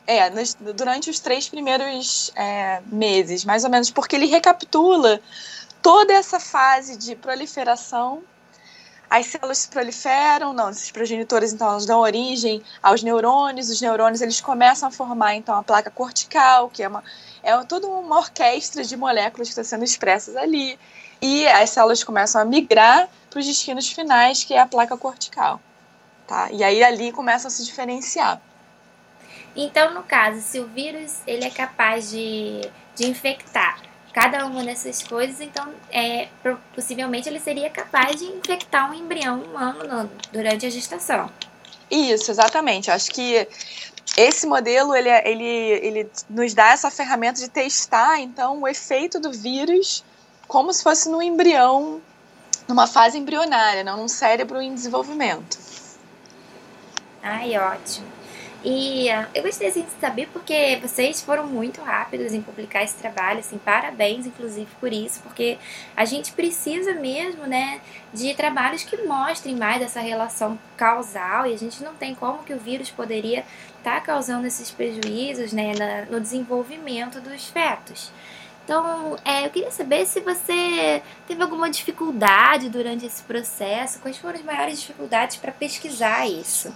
[0.05, 5.21] é, nos, durante os três primeiros é, meses, mais ou menos, porque ele recapitula
[5.81, 8.25] toda essa fase de proliferação
[9.09, 14.21] as células se proliferam, não, esses progenitores então elas dão origem aos neurônios, os neurônios
[14.21, 17.03] eles começam a formar então a placa cortical, que é uma
[17.42, 20.79] é toda uma orquestra de moléculas que estão sendo expressas ali,
[21.23, 25.61] e as células começam a migrar para os destinos finais, que é a placa cortical,
[26.27, 26.51] tá?
[26.51, 28.40] E aí ali começam a se diferenciar.
[29.55, 33.81] Então, no caso, se o vírus ele é capaz de, de infectar
[34.16, 36.29] cada uma dessas coisas, então é,
[36.74, 41.31] possivelmente ele seria capaz de infectar um embrião humano no, durante a gestação.
[41.90, 42.90] Isso, exatamente.
[42.90, 43.46] Acho que
[44.16, 49.20] esse modelo ele, é, ele, ele nos dá essa ferramenta de testar então o efeito
[49.20, 50.02] do vírus
[50.48, 52.00] como se fosse no embrião,
[52.66, 55.59] numa fase embrionária, não num cérebro em desenvolvimento.
[57.22, 58.15] Ai, ótimo.
[58.68, 62.96] E uh, eu gostaria assim, de saber porque vocês foram muito rápidos em publicar esse
[62.96, 65.57] trabalho, assim, parabéns inclusive por isso, porque
[65.96, 67.81] a gente precisa mesmo, né,
[68.12, 72.52] de trabalhos que mostrem mais essa relação causal e a gente não tem como que
[72.52, 73.44] o vírus poderia
[73.79, 78.11] estar tá causando esses prejuízos, né, na, no desenvolvimento dos fetos.
[78.64, 84.35] Então, é, eu queria saber se você teve alguma dificuldade durante esse processo, quais foram
[84.35, 86.74] as maiores dificuldades para pesquisar isso?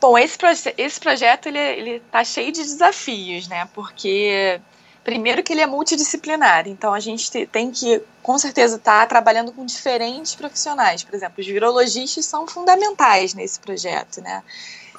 [0.00, 3.68] Bom, esse, proje esse projeto ele, ele tá cheio de desafios, né?
[3.74, 4.60] Porque
[5.02, 9.52] primeiro que ele é multidisciplinar, então a gente tem que, com certeza, estar tá trabalhando
[9.52, 11.02] com diferentes profissionais.
[11.02, 14.42] Por exemplo, os virologistas são fundamentais nesse projeto, né?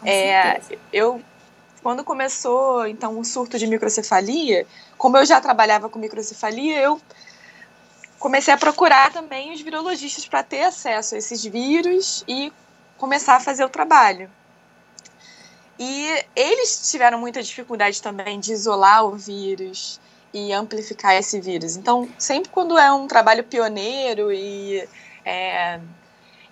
[0.03, 1.21] É, eu
[1.81, 6.99] quando começou então o surto de microcefalia, como eu já trabalhava com microcefalia, eu
[8.17, 12.51] comecei a procurar também os virologistas para ter acesso a esses vírus e
[12.97, 14.29] começar a fazer o trabalho.
[15.79, 19.97] E eles tiveram muita dificuldade também de isolar o vírus
[20.33, 21.77] e amplificar esse vírus.
[21.77, 24.85] Então, sempre quando é um trabalho pioneiro e,
[25.23, 25.79] é,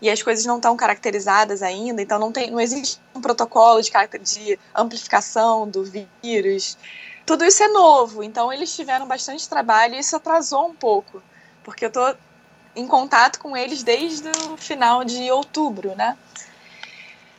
[0.01, 3.91] e as coisas não estão caracterizadas ainda, então não, tem, não existe um protocolo de,
[4.21, 6.77] de amplificação do vírus,
[7.25, 8.23] tudo isso é novo.
[8.23, 11.21] Então, eles tiveram bastante trabalho e isso atrasou um pouco,
[11.65, 12.15] porque eu estou
[12.73, 16.17] em contato com eles desde o final de outubro, né?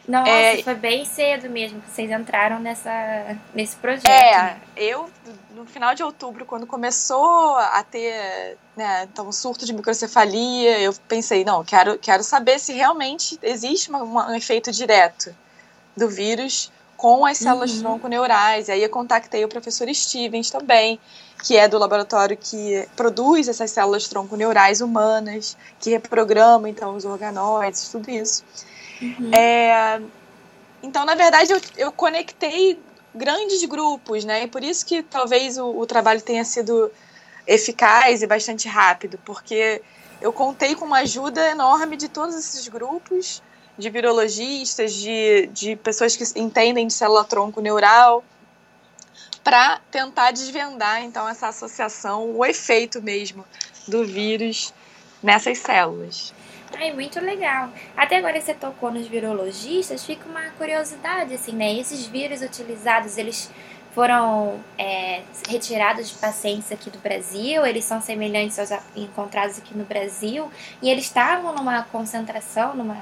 [0.08, 4.08] Nossa, é, foi bem cedo mesmo que vocês entraram nessa, nesse projeto.
[4.08, 5.10] É, eu,
[5.54, 10.94] no final de outubro, quando começou a ter né, então, um surto de microcefalia, eu
[11.06, 15.36] pensei, não, quero, quero saber se realmente existe uma, uma, um efeito direto
[15.94, 17.80] do vírus com as células uhum.
[17.82, 18.68] tronco-neurais.
[18.68, 20.98] E aí eu contactei o professor Stevens também,
[21.44, 27.90] que é do laboratório que produz essas células tronco-neurais humanas, que reprograma, então, os organoides,
[27.90, 28.42] tudo isso.
[29.00, 29.30] Uhum.
[29.34, 30.00] É,
[30.82, 32.80] então, na verdade, eu, eu conectei
[33.14, 34.44] grandes grupos, né?
[34.44, 36.90] E por isso que talvez o, o trabalho tenha sido
[37.46, 39.82] eficaz e bastante rápido, porque
[40.20, 43.42] eu contei com uma ajuda enorme de todos esses grupos,
[43.76, 48.24] de virologistas, de, de pessoas que entendem de célula-tronco neural,
[49.42, 53.46] para tentar desvendar, então, essa associação, o efeito mesmo
[53.86, 54.74] do vírus
[55.22, 56.34] nessas células.
[56.76, 57.70] Ai, muito legal.
[57.96, 61.74] Até agora você tocou nos virologistas, fica uma curiosidade, assim, né?
[61.74, 63.50] Esses vírus utilizados, eles
[63.94, 69.84] foram é, retirados de pacientes aqui do Brasil, eles são semelhantes aos encontrados aqui no
[69.84, 70.50] Brasil,
[70.80, 72.96] e eles estavam numa concentração, numa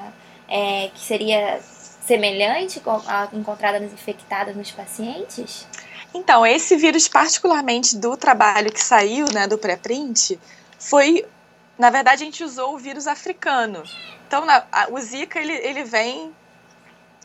[0.48, 1.60] é, que seria
[2.06, 5.66] semelhante à encontrada nos infectados nos pacientes?
[6.14, 10.38] Então, esse vírus, particularmente do trabalho que saiu, né, do pré-print,
[10.78, 11.26] foi
[11.78, 13.82] na verdade, a gente usou o vírus africano.
[14.26, 16.34] Então, na, a, o Zika, ele, ele vem,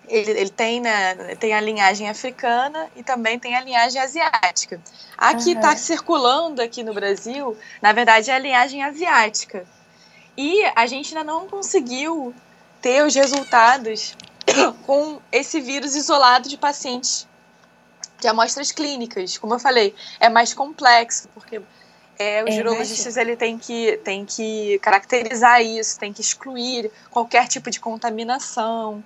[0.07, 4.81] ele, ele tem, né, tem a linhagem africana e também tem a linhagem asiática.
[5.17, 5.77] A que está uhum.
[5.77, 9.65] circulando aqui no Brasil, na verdade, é a linhagem asiática.
[10.35, 12.33] E a gente ainda não conseguiu
[12.81, 14.17] ter os resultados
[14.85, 17.27] com esse vírus isolado de pacientes
[18.19, 19.37] de amostras clínicas.
[19.37, 21.61] Como eu falei, é mais complexo, porque
[22.21, 27.71] é, os virologistas ele tem que, tem que caracterizar isso, tem que excluir qualquer tipo
[27.71, 29.03] de contaminação,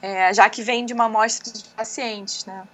[0.00, 2.66] é, já que vem de uma amostra de pacientes, né?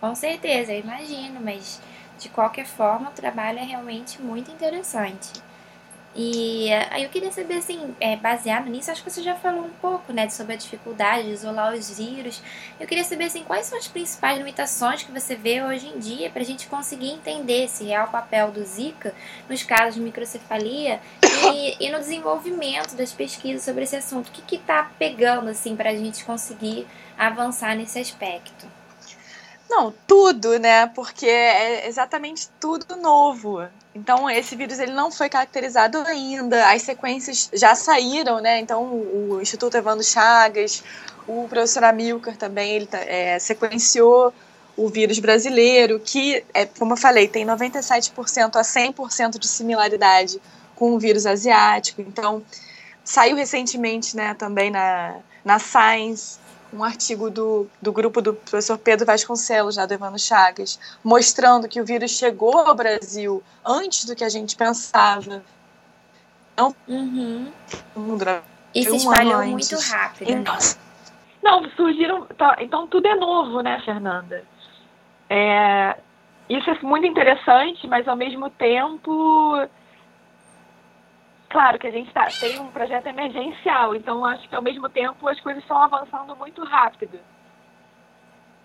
[0.00, 1.80] Com certeza, eu imagino, mas
[2.18, 5.40] de qualquer forma o trabalho é realmente muito interessante.
[6.14, 9.64] E eh, aí eu queria saber, assim, é, baseado nisso, acho que você já falou
[9.64, 12.42] um pouco, né, sobre a dificuldade de isolar os vírus.
[12.80, 16.28] Eu queria saber, assim, quais são as principais limitações que você vê hoje em dia
[16.28, 19.14] para a gente conseguir entender esse real papel do Zika
[19.48, 21.00] nos casos de microcefalia
[21.52, 24.28] e, e no desenvolvimento das pesquisas sobre esse assunto.
[24.28, 28.66] O que está pegando, assim, para a gente conseguir avançar nesse aspecto?
[29.68, 30.88] Não, tudo, né?
[30.88, 33.68] Porque é exatamente tudo novo.
[33.94, 38.60] Então, esse vírus ele não foi caracterizado ainda, as sequências já saíram, né?
[38.60, 40.82] Então, o Instituto Evandro Chagas,
[41.26, 44.32] o professor Amilcar também, ele é, sequenciou
[44.76, 50.40] o vírus brasileiro, que, é, como eu falei, tem 97% a 100% de similaridade
[50.76, 52.00] com o vírus asiático.
[52.00, 52.42] Então,
[53.04, 56.38] saiu recentemente né, também na, na Science
[56.72, 61.80] um artigo do, do grupo do professor Pedro Vasconcelos, lá do Evandro Chagas, mostrando que
[61.80, 65.42] o vírus chegou ao Brasil antes do que a gente pensava.
[66.56, 67.50] Não, uhum.
[68.74, 70.30] E se espalhou muito rápido.
[70.30, 70.60] Então, né?
[71.42, 72.26] Não, surgiram.
[72.26, 74.44] Tá, então tudo é novo, né, Fernanda?
[75.28, 75.96] É,
[76.48, 79.66] isso é muito interessante, mas ao mesmo tempo
[81.50, 85.28] Claro que a gente tá, tem um projeto emergencial, então acho que ao mesmo tempo
[85.28, 87.18] as coisas estão avançando muito rápido.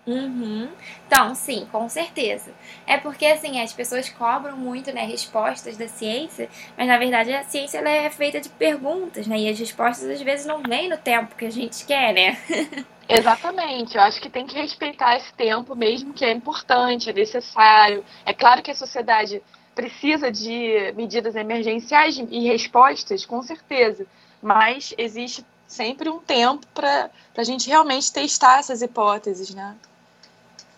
[0.06, 0.68] Uhum.
[1.04, 2.54] Então, sim, com certeza.
[2.86, 7.42] É porque, assim, as pessoas cobram muito, né, respostas da ciência, mas na verdade a
[7.42, 10.96] ciência ela é feita de perguntas, né, e as respostas às vezes não vêm no
[10.96, 12.38] tempo que a gente quer, né?
[13.08, 18.04] Exatamente, eu acho que tem que respeitar esse tempo mesmo, que é importante, é necessário.
[18.24, 19.42] É claro que a sociedade
[19.76, 24.06] precisa de medidas emergenciais e respostas, com certeza,
[24.42, 29.76] mas existe sempre um tempo para a gente realmente testar essas hipóteses, né?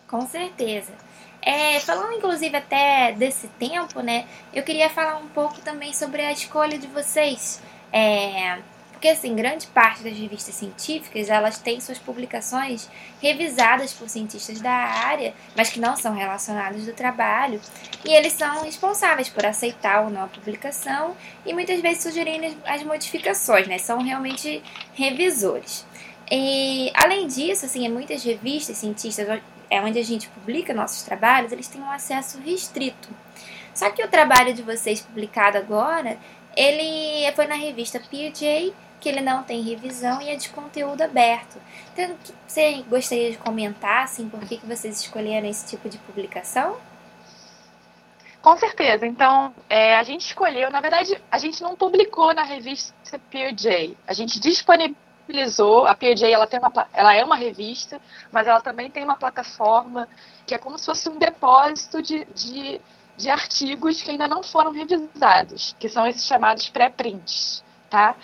[0.08, 0.92] Com certeza.
[1.40, 4.26] É, falando inclusive até desse tempo, né?
[4.52, 7.62] Eu queria falar um pouco também sobre a escolha de vocês.
[7.92, 8.58] É,
[8.98, 12.90] porque, assim, grande parte das revistas científicas, elas têm suas publicações
[13.22, 17.60] revisadas por cientistas da área, mas que não são relacionados do trabalho,
[18.04, 22.82] e eles são responsáveis por aceitar ou não a publicação e muitas vezes sugerirem as
[22.82, 23.78] modificações, né?
[23.78, 24.60] São realmente
[24.94, 25.86] revisores.
[26.28, 29.40] E, além disso, assim, muitas revistas cientistas,
[29.70, 33.08] é onde a gente publica nossos trabalhos, eles têm um acesso restrito.
[33.72, 36.18] Só que o trabalho de vocês publicado agora,
[36.56, 41.60] ele foi na revista PJ, que ele não tem revisão e é de conteúdo aberto.
[41.92, 46.76] Então, você gostaria de comentar, assim, por que, que vocês escolheram esse tipo de publicação?
[48.40, 49.06] Com certeza.
[49.06, 53.96] Então, é, a gente escolheu, na verdade, a gente não publicou na revista PJ.
[54.06, 58.90] A gente disponibilizou, a PJ ela, tem uma, ela é uma revista, mas ela também
[58.90, 60.08] tem uma plataforma
[60.46, 62.80] que é como se fosse um depósito de, de,
[63.16, 68.14] de artigos que ainda não foram revisados, que são esses chamados pré-prints, tá?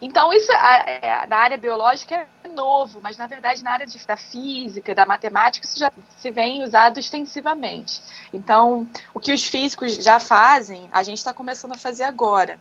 [0.00, 4.16] Então, isso é, na área biológica é novo, mas na verdade na área de, da
[4.16, 8.00] física, da matemática, isso já se vem usado extensivamente.
[8.32, 12.60] Então, o que os físicos já fazem, a gente está começando a fazer agora.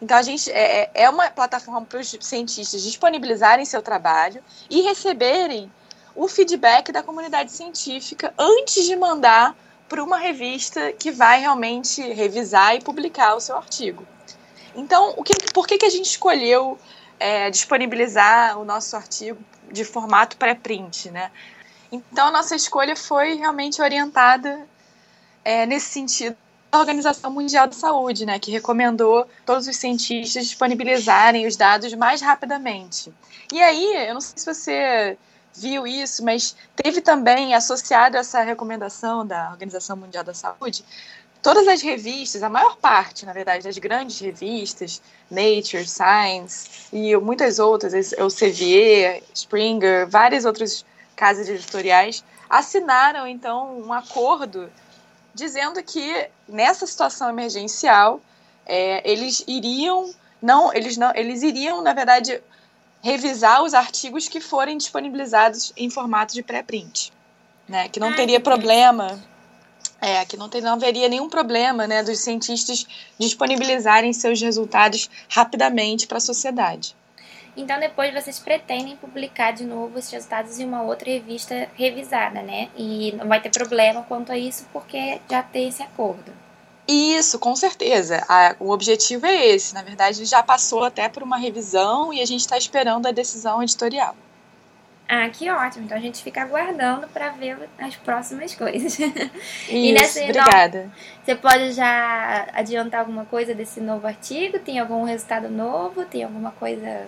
[0.00, 4.80] Então, a gente é, é, é uma plataforma para os cientistas disponibilizarem seu trabalho e
[4.82, 5.70] receberem
[6.14, 9.54] o feedback da comunidade científica antes de mandar
[9.88, 14.06] para uma revista que vai realmente revisar e publicar o seu artigo.
[14.78, 16.78] Então, o que, por que, que a gente escolheu
[17.18, 19.38] é, disponibilizar o nosso artigo
[19.72, 21.32] de formato pré-print, né?
[21.90, 24.64] Então, a nossa escolha foi realmente orientada
[25.44, 26.36] é, nesse sentido
[26.70, 32.20] da Organização Mundial da Saúde, né, que recomendou todos os cientistas disponibilizarem os dados mais
[32.20, 33.12] rapidamente.
[33.50, 35.18] E aí, eu não sei se você
[35.54, 40.84] viu isso, mas teve também associado a essa recomendação da Organização Mundial da Saúde
[41.42, 47.58] todas as revistas, a maior parte, na verdade, das grandes revistas, Nature, Science e muitas
[47.58, 50.84] outras, o Sevier, Springer, várias outras
[51.14, 54.70] casas editoriais, assinaram então um acordo
[55.34, 58.20] dizendo que nessa situação emergencial
[58.66, 62.40] é, eles iriam não eles não eles iriam na verdade
[63.02, 67.12] revisar os artigos que forem disponibilizados em formato de pré-print,
[67.68, 67.88] né?
[67.88, 69.20] Que não teria problema
[70.00, 72.86] é, que não, tem, não haveria nenhum problema né, dos cientistas
[73.18, 76.96] disponibilizarem seus resultados rapidamente para a sociedade.
[77.56, 82.68] Então, depois vocês pretendem publicar de novo esses resultados em uma outra revista revisada, né?
[82.76, 86.32] E não vai ter problema quanto a isso, porque já tem esse acordo.
[86.86, 88.24] Isso, com certeza.
[88.28, 89.74] A, o objetivo é esse.
[89.74, 93.60] Na verdade, já passou até por uma revisão e a gente está esperando a decisão
[93.60, 94.16] editorial.
[95.08, 95.86] Ah, que ótimo.
[95.86, 98.98] Então a gente fica aguardando para ver as próximas coisas.
[99.66, 100.90] Isso, e nessa obrigada.
[101.24, 104.58] você pode já adiantar alguma coisa desse novo artigo?
[104.58, 106.04] Tem algum resultado novo?
[106.04, 107.06] Tem alguma coisa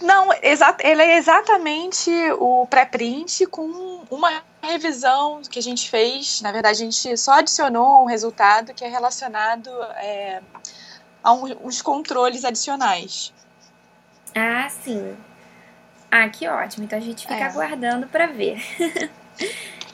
[0.00, 6.40] não, ele é exatamente o pré-print com uma revisão que a gente fez.
[6.40, 10.40] Na verdade, a gente só adicionou um resultado que é relacionado é,
[11.22, 13.32] a uns controles adicionais.
[14.36, 15.16] Ah, sim.
[16.10, 16.84] Ah, que ótimo.
[16.84, 17.42] Então a gente fica é.
[17.42, 18.60] aguardando para ver.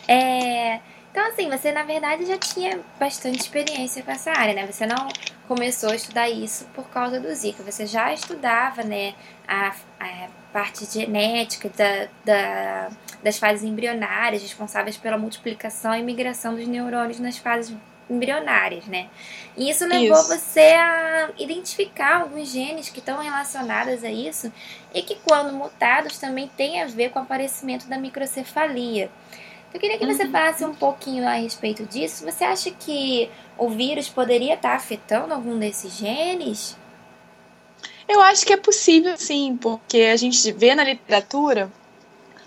[0.08, 4.66] é, então, assim, você na verdade já tinha bastante experiência com essa área, né?
[4.66, 5.08] Você não
[5.46, 7.62] começou a estudar isso por causa do Zika.
[7.62, 9.14] Você já estudava, né,
[9.46, 12.88] a, a parte genética da, da,
[13.22, 17.76] das fases embrionárias, responsáveis pela multiplicação e migração dos neurônios nas fases
[18.08, 19.08] embrionárias, né?
[19.56, 20.28] E isso levou isso.
[20.28, 24.52] você a identificar alguns genes que estão relacionados a isso
[24.92, 29.10] e que, quando mutados, também tem a ver com o aparecimento da microcefalia.
[29.72, 30.30] Eu queria que você uhum.
[30.30, 32.24] falasse um pouquinho a respeito disso.
[32.24, 33.28] Você acha que
[33.58, 36.76] o vírus poderia estar afetando algum desses genes?
[38.06, 41.72] Eu acho que é possível, sim, porque a gente vê na literatura,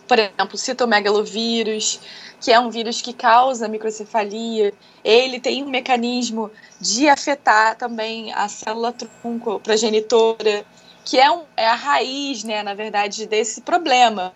[0.07, 1.99] por exemplo, citomegalovírus,
[2.39, 8.47] que é um vírus que causa microcefalia, ele tem um mecanismo de afetar também a
[8.47, 10.65] célula tronco progenitora,
[11.03, 14.33] que é, um, é a raiz, né, na verdade, desse problema.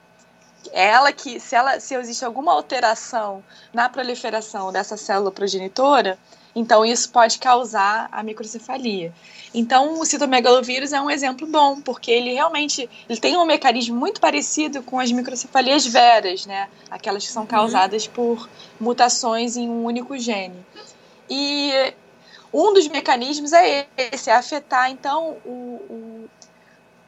[0.72, 3.44] Ela que, se, ela, se existe alguma alteração
[3.74, 6.18] na proliferação dessa célula progenitora,
[6.56, 9.14] então isso pode causar a microcefalia.
[9.54, 14.22] Então, o citomegalovírus é um exemplo bom, porque ele realmente ele tem um mecanismo muito
[14.22, 16.70] parecido com as microcefalias veras, né?
[16.90, 17.48] Aquelas que são uhum.
[17.48, 18.12] causadas uhum.
[18.14, 18.50] por
[18.80, 20.56] mutações em um único gene.
[21.30, 21.94] E
[22.54, 26.30] um dos mecanismos é esse, é afetar, então, o, o,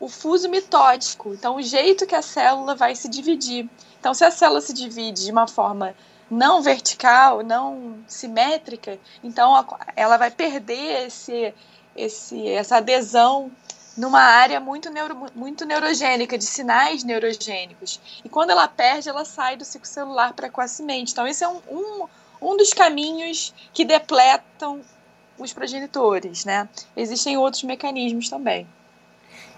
[0.01, 3.69] o fuso mitótico, então o jeito que a célula vai se dividir.
[4.04, 5.95] Então, se a célula se divide de uma forma
[6.30, 11.54] não vertical, não simétrica, então ela vai perder esse
[11.95, 13.49] esse, essa adesão
[13.95, 18.01] numa área muito, neuro, muito neurogênica, de sinais neurogênicos.
[18.26, 21.14] E quando ela perde, ela sai do ciclo celular precocemente.
[21.14, 22.08] Então, esse é um, um,
[22.41, 24.82] um dos caminhos que depletam
[25.38, 26.68] os progenitores, né?
[26.93, 28.68] Existem outros mecanismos também.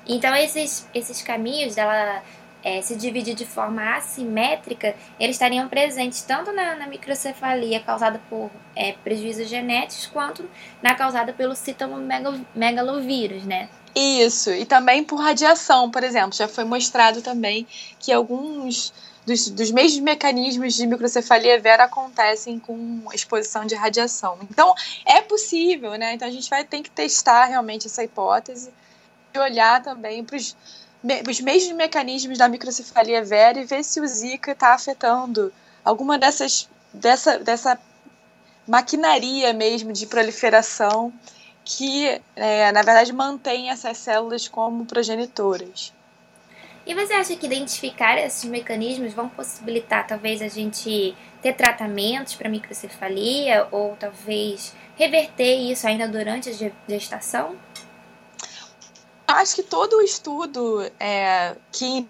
[0.05, 2.21] Então, esses, esses caminhos dela
[2.65, 8.49] é, se dividir de forma assimétrica, eles estariam presentes tanto na, na microcefalia causada por
[8.75, 10.49] é, prejuízos genéticos, quanto
[10.81, 13.69] na causada pelo citomegalovírus, né?
[13.93, 16.35] Isso, e também por radiação, por exemplo.
[16.35, 17.67] Já foi mostrado também
[17.99, 18.91] que alguns
[19.27, 24.39] dos, dos mesmos mecanismos de microcefalia vera acontecem com exposição de radiação.
[24.49, 24.73] Então,
[25.05, 26.13] é possível, né?
[26.13, 28.73] Então, a gente vai ter que testar realmente essa hipótese
[29.33, 30.57] e olhar também para os
[31.27, 35.53] os mesmos mecanismos da microcefalia vera e ver se o Zika está afetando
[35.83, 37.79] alguma dessas dessa, dessa
[38.67, 41.13] maquinaria mesmo de proliferação
[41.63, 45.93] que, é, na verdade, mantém essas células como progenitoras.
[46.85, 52.47] E você acha que identificar esses mecanismos vão possibilitar talvez a gente ter tratamentos para
[52.47, 57.55] microcefalia ou talvez reverter isso ainda durante a gestação?
[59.27, 62.07] Acho que todo estudo é, que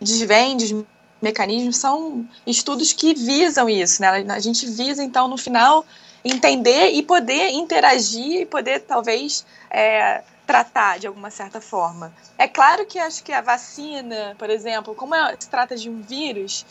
[0.00, 0.84] desvende os
[1.20, 4.08] mecanismos são estudos que visam isso, né?
[4.28, 5.84] A gente visa, então, no final,
[6.24, 12.12] entender e poder interagir e poder, talvez, é, tratar de alguma certa forma.
[12.36, 16.64] É claro que acho que a vacina, por exemplo, como se trata de um vírus,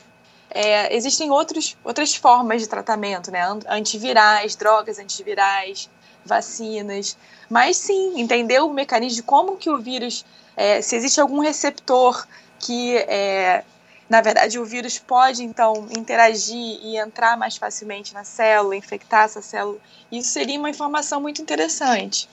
[0.49, 3.41] é, existem outros, outras formas de tratamento, né?
[3.67, 5.89] Antivirais, drogas antivirais,
[6.28, 7.17] vacinas.
[7.49, 10.25] Mas sim, entender o mecanismo de como que o vírus,
[10.55, 12.28] é, se existe algum receptor
[12.59, 13.63] que é,
[14.09, 19.41] na verdade, o vírus pode então interagir e entrar mais facilmente na célula, infectar essa
[19.41, 19.78] célula.
[20.11, 22.30] Isso seria uma informação muito interessante.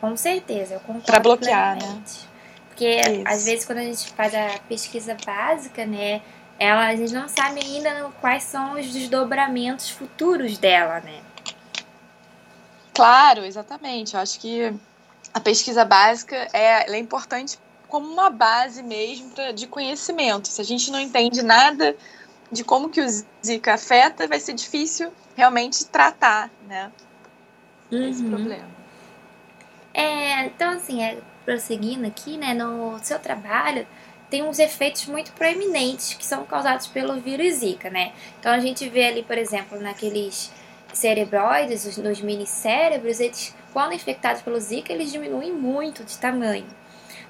[0.00, 1.06] Com certeza, eu concordo.
[1.06, 1.78] Para bloquear, né?
[1.78, 2.20] plenamente.
[2.20, 2.30] né?
[2.68, 3.22] Porque Isso.
[3.26, 6.22] às vezes quando a gente faz a pesquisa básica, né,
[6.58, 11.20] ela, a gente não sabe ainda quais são os desdobramentos futuros dela, né?
[12.94, 14.14] Claro, exatamente.
[14.14, 14.72] Eu acho que
[15.32, 20.48] a pesquisa básica é, é importante como uma base mesmo pra, de conhecimento.
[20.48, 21.96] Se a gente não entende nada
[22.50, 23.06] de como que o
[23.44, 26.90] Zika afeta, vai ser difícil realmente tratar, né?
[27.90, 28.08] Uhum.
[28.08, 28.68] Esse problema.
[29.92, 33.86] É, então, assim, é, prosseguindo aqui, né, no seu trabalho,
[34.28, 38.12] tem uns efeitos muito proeminentes que são causados pelo vírus Zika, né?
[38.38, 40.52] Então, a gente vê ali, por exemplo, naqueles
[40.92, 46.66] cerebroides, nos minicérebros, eles, quando infectados pelo Zika, eles diminuem muito de tamanho.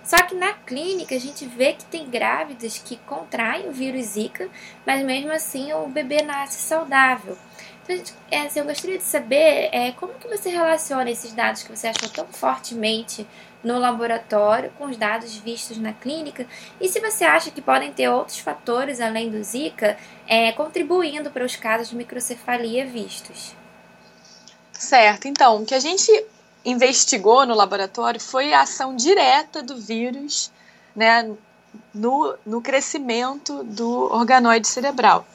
[0.02, 4.48] Só que na clínica a gente vê que tem grávidas que contraem o vírus Zika,
[4.86, 7.36] mas mesmo assim o bebê nasce saudável.
[8.30, 11.88] É, assim, eu gostaria de saber é, como que você relaciona esses dados que você
[11.88, 13.26] achou tão fortemente
[13.62, 16.46] no laboratório com os dados vistos na clínica
[16.80, 19.96] e se você acha que podem ter outros fatores além do Zika
[20.26, 23.54] é, contribuindo para os casos de microcefalia vistos.
[24.72, 26.10] Certo, então, o que a gente
[26.64, 30.50] investigou no laboratório foi a ação direta do vírus
[30.94, 31.30] né,
[31.94, 35.26] no, no crescimento do organoide cerebral.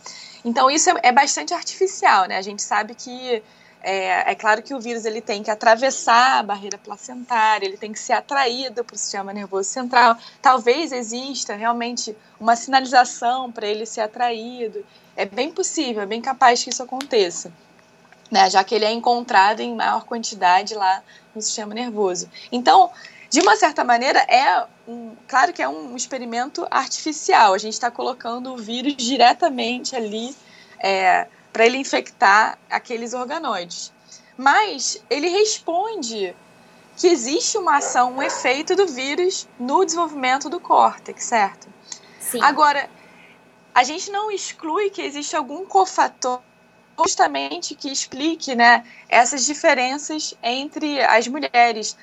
[0.44, 2.38] Então isso é, é bastante artificial, né?
[2.38, 3.42] A gente sabe que
[3.88, 7.94] é, é, claro que o vírus ele tem que atravessar a barreira placentária, ele tem
[7.94, 10.18] que ser atraído para o sistema nervoso central.
[10.42, 14.84] Talvez exista realmente uma sinalização para ele ser atraído.
[15.16, 17.54] É bem possível, é bem capaz que isso aconteça,
[18.32, 18.50] né?
[18.50, 21.04] Já que ele é encontrado em maior quantidade lá
[21.36, 22.28] no sistema nervoso.
[22.52, 22.90] Então,
[23.30, 27.54] de uma certa maneira, é um, claro que é um experimento artificial.
[27.54, 30.36] A gente está colocando o vírus diretamente ali
[30.80, 33.94] é, para ele infectar aqueles organoides.
[34.38, 36.36] Mas ele responde
[36.98, 41.70] que existe uma ação, um efeito do vírus no desenvolvimento do córtex, certo?
[42.20, 42.42] Sim.
[42.44, 42.90] Agora,
[43.74, 46.42] a gente não exclui que existe algum cofator
[47.00, 51.96] justamente que explique né, essas diferenças entre as mulheres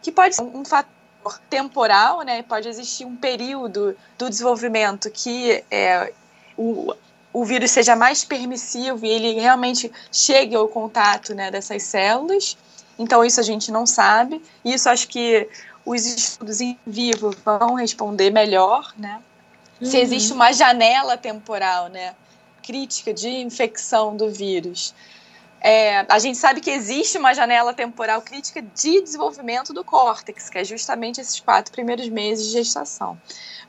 [0.00, 2.40] que pode ser um fator temporal, né?
[2.44, 6.12] Pode existir um período do desenvolvimento que é,
[6.56, 6.94] o,
[7.36, 12.56] o vírus seja mais permissivo e ele realmente chegue ao contato né, dessas células.
[12.98, 14.40] Então, isso a gente não sabe.
[14.64, 15.46] Isso acho que
[15.84, 19.20] os estudos em vivo vão responder melhor, né?
[19.78, 19.86] Uhum.
[19.86, 22.14] Se existe uma janela temporal, né?
[22.62, 24.94] Crítica de infecção do vírus.
[25.60, 30.58] É, a gente sabe que existe uma janela temporal crítica de desenvolvimento do córtex, que
[30.58, 33.18] é justamente esses quatro primeiros meses de gestação.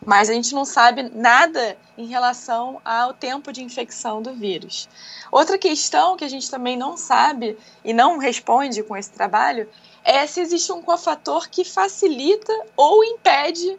[0.05, 4.88] Mas a gente não sabe nada em relação ao tempo de infecção do vírus.
[5.31, 9.67] Outra questão que a gente também não sabe e não responde com esse trabalho
[10.03, 13.77] é se existe um cofator que facilita ou impede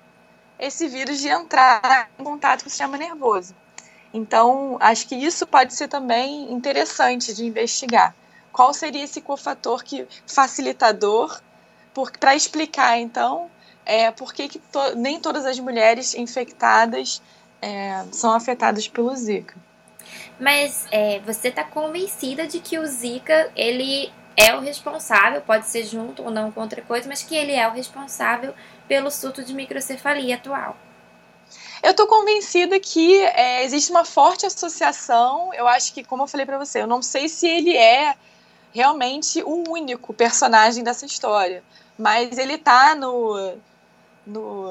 [0.58, 3.54] esse vírus de entrar em contato com o sistema nervoso.
[4.12, 8.14] Então, acho que isso pode ser também interessante de investigar.
[8.52, 11.40] Qual seria esse cofator que facilitador
[12.20, 13.50] para explicar, então,
[13.84, 17.20] é, por que, que to nem todas as mulheres infectadas
[17.60, 19.56] é, são afetadas pelo Zika.
[20.38, 25.84] Mas é, você está convencida de que o Zika ele é o responsável, pode ser
[25.84, 28.54] junto ou não com outra coisa, mas que ele é o responsável
[28.86, 30.76] pelo surto de microcefalia atual.
[31.82, 35.52] Eu estou convencida que é, existe uma forte associação.
[35.54, 38.16] Eu acho que, como eu falei para você, eu não sei se ele é
[38.72, 41.62] realmente o único personagem dessa história,
[41.98, 43.56] mas ele está no,
[44.26, 44.70] no,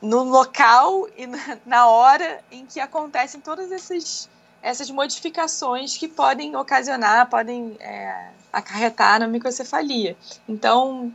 [0.00, 1.26] no local e
[1.64, 4.28] na hora em que acontecem todas essas,
[4.60, 10.16] essas modificações que podem ocasionar, podem é, acarretar na microcefalia.
[10.48, 11.12] Então,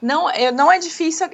[0.00, 1.28] não, não é difícil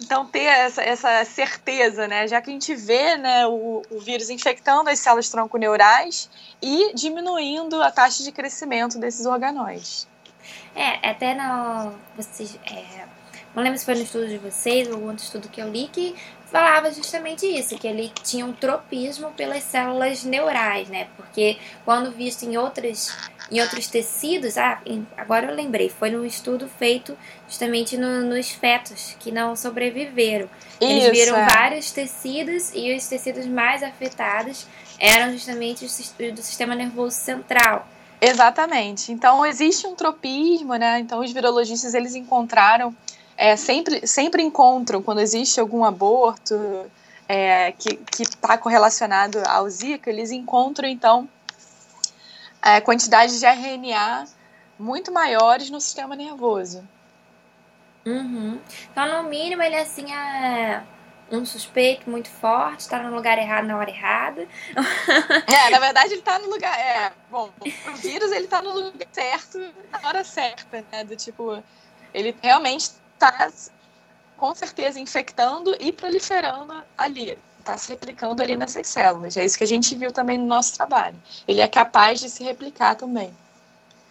[0.00, 2.28] então ter essa, essa certeza, né?
[2.28, 6.28] Já que a gente vê né, o, o vírus infectando as células tronconeurais
[6.60, 10.06] e diminuindo a taxa de crescimento desses organóides.
[10.74, 11.94] É, até no.
[12.16, 13.06] Vocês, é,
[13.54, 16.14] não lembro se foi no estudo de vocês ou outro estudo que eu li que
[16.46, 21.08] falava justamente isso, que ele tinha um tropismo pelas células neurais, né?
[21.16, 23.14] Porque quando visto em outras
[23.48, 24.80] em outros tecidos, ah,
[25.16, 27.16] agora eu lembrei, foi num estudo feito
[27.46, 30.48] justamente no, nos fetos que não sobreviveram.
[30.80, 31.46] Eles isso, viram é.
[31.48, 34.66] vários tecidos e os tecidos mais afetados
[34.98, 35.96] eram justamente os
[36.32, 37.86] do sistema nervoso central.
[38.20, 39.12] Exatamente.
[39.12, 40.98] Então existe um tropismo, né?
[40.98, 42.94] Então os virologistas eles encontraram
[43.36, 46.90] é, sempre, sempre encontram, quando existe algum aborto
[47.28, 51.28] é, que está correlacionado ao Zika, eles encontram, então,
[52.62, 54.26] é, quantidades de RNA
[54.78, 56.86] muito maiores no sistema nervoso.
[58.04, 58.60] Uhum.
[58.90, 60.82] Então, no mínimo, ele assim é
[61.30, 64.46] um suspeito muito forte, está no lugar errado na hora errada.
[65.46, 66.78] É, na verdade ele está no lugar.
[66.78, 69.58] É, bom, o vírus ele está no lugar certo
[69.90, 71.04] na hora certa, né?
[71.04, 71.62] Do tipo,
[72.14, 73.50] ele realmente está
[74.36, 79.36] com certeza infectando e proliferando ali, está se replicando ali nessas células.
[79.36, 81.16] É isso que a gente viu também no nosso trabalho.
[81.48, 83.34] Ele é capaz de se replicar também.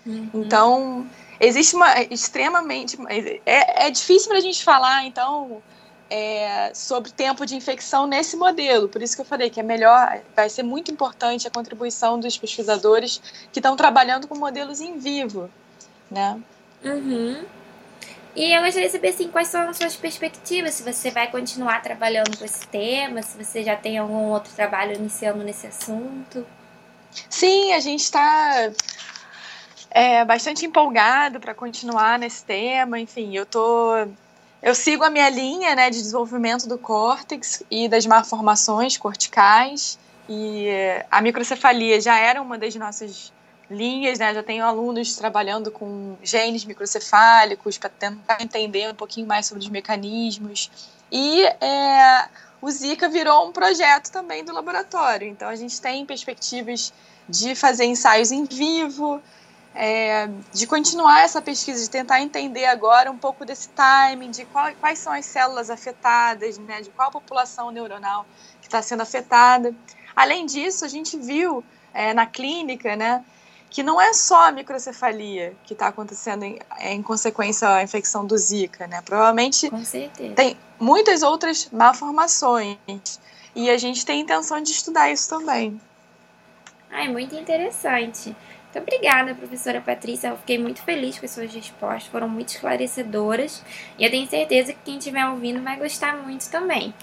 [0.06, 0.30] Uhum.
[0.34, 1.08] Então,
[1.40, 2.98] existe uma extremamente.
[3.46, 5.62] É, é difícil para a gente falar, então,
[6.10, 8.88] é, sobre tempo de infecção nesse modelo.
[8.88, 12.38] Por isso que eu falei que é melhor, vai ser muito importante a contribuição dos
[12.38, 15.50] pesquisadores que estão trabalhando com modelos em vivo.
[16.10, 16.40] Né?
[16.84, 17.44] Uhum.
[18.36, 21.82] E eu gostaria de saber assim, quais são as suas perspectivas, se você vai continuar
[21.82, 26.46] trabalhando com esse tema, se você já tem algum outro trabalho iniciando nesse assunto.
[27.30, 28.72] Sim, a gente está
[29.90, 33.00] é, bastante empolgado para continuar nesse tema.
[33.00, 34.06] Enfim, eu tô
[34.62, 40.00] eu sigo a minha linha né, de desenvolvimento do córtex e das malformações corticais.
[40.28, 40.68] E
[41.12, 43.32] a microcefalia já era uma das nossas
[43.70, 44.34] linhas, né?
[44.34, 49.70] Já tenho alunos trabalhando com genes microcefálicos para tentar entender um pouquinho mais sobre os
[49.70, 50.72] mecanismos.
[51.12, 52.30] E é,
[52.62, 55.28] o Zika virou um projeto também do laboratório.
[55.28, 56.94] Então a gente tem perspectivas
[57.28, 59.22] de fazer ensaios em vivo,
[59.74, 64.72] é, de continuar essa pesquisa, de tentar entender agora um pouco desse timing, de qual,
[64.80, 68.26] quais são as células afetadas, né, de qual população neuronal
[68.62, 69.76] que está sendo afetada.
[70.16, 71.64] Além disso, a gente viu
[71.94, 73.24] é, na clínica, né,
[73.76, 78.38] que não é só a microcefalia que está acontecendo em, em, consequência à infecção do
[78.38, 79.02] Zika, né?
[79.02, 79.70] Provavelmente
[80.34, 82.78] tem muitas outras malformações
[83.54, 85.78] e a gente tem intenção de estudar isso também.
[86.90, 88.28] Ai, muito interessante.
[88.28, 90.30] Muito obrigada, professora Patrícia.
[90.30, 93.62] Eu fiquei muito feliz com as suas respostas, foram muito esclarecedoras
[94.00, 96.94] e eu tenho certeza que quem estiver ouvindo vai gostar muito também.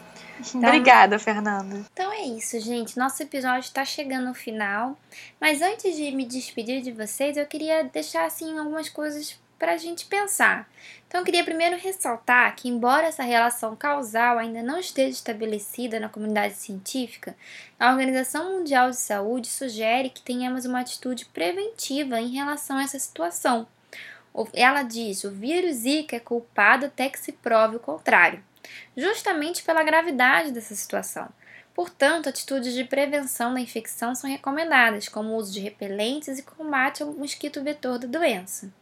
[0.43, 0.59] Tá?
[0.59, 1.85] Obrigada, Fernanda.
[1.93, 2.99] Então é isso, gente.
[2.99, 4.99] Nosso episódio está chegando ao final.
[5.41, 9.77] Mas antes de me despedir de vocês, eu queria deixar assim algumas coisas para a
[9.77, 10.69] gente pensar.
[11.07, 16.09] Então, eu queria primeiro ressaltar que, embora essa relação causal ainda não esteja estabelecida na
[16.09, 17.37] comunidade científica,
[17.79, 22.99] a Organização Mundial de Saúde sugere que tenhamos uma atitude preventiva em relação a essa
[22.99, 23.69] situação.
[24.53, 28.43] Ela diz: o vírus Zika é culpado até que se prove o contrário
[28.97, 31.29] justamente pela gravidade dessa situação.
[31.75, 37.03] Portanto, atitudes de prevenção da infecção são recomendadas, como o uso de repelentes e combate
[37.03, 38.73] ao mosquito vetor da doença.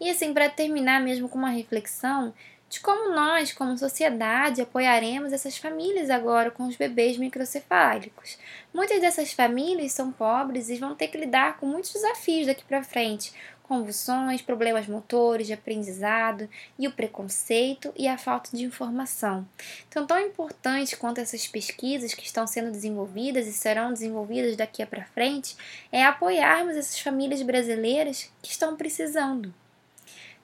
[0.00, 2.32] E assim, para terminar mesmo com uma reflexão
[2.72, 8.38] de como nós, como sociedade, apoiaremos essas famílias agora com os bebês microcefálicos.
[8.72, 12.82] Muitas dessas famílias são pobres e vão ter que lidar com muitos desafios daqui para
[12.82, 13.30] frente,
[13.72, 16.46] convulsões, problemas motores, de aprendizado
[16.78, 19.48] e o preconceito e a falta de informação.
[19.88, 25.06] Então, tão importante quanto essas pesquisas que estão sendo desenvolvidas e serão desenvolvidas daqui para
[25.06, 25.56] frente
[25.90, 29.54] é apoiarmos essas famílias brasileiras que estão precisando.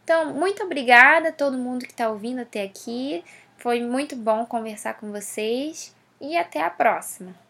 [0.03, 3.22] Então, muito obrigada a todo mundo que está ouvindo até aqui.
[3.59, 7.47] Foi muito bom conversar com vocês e até a próxima.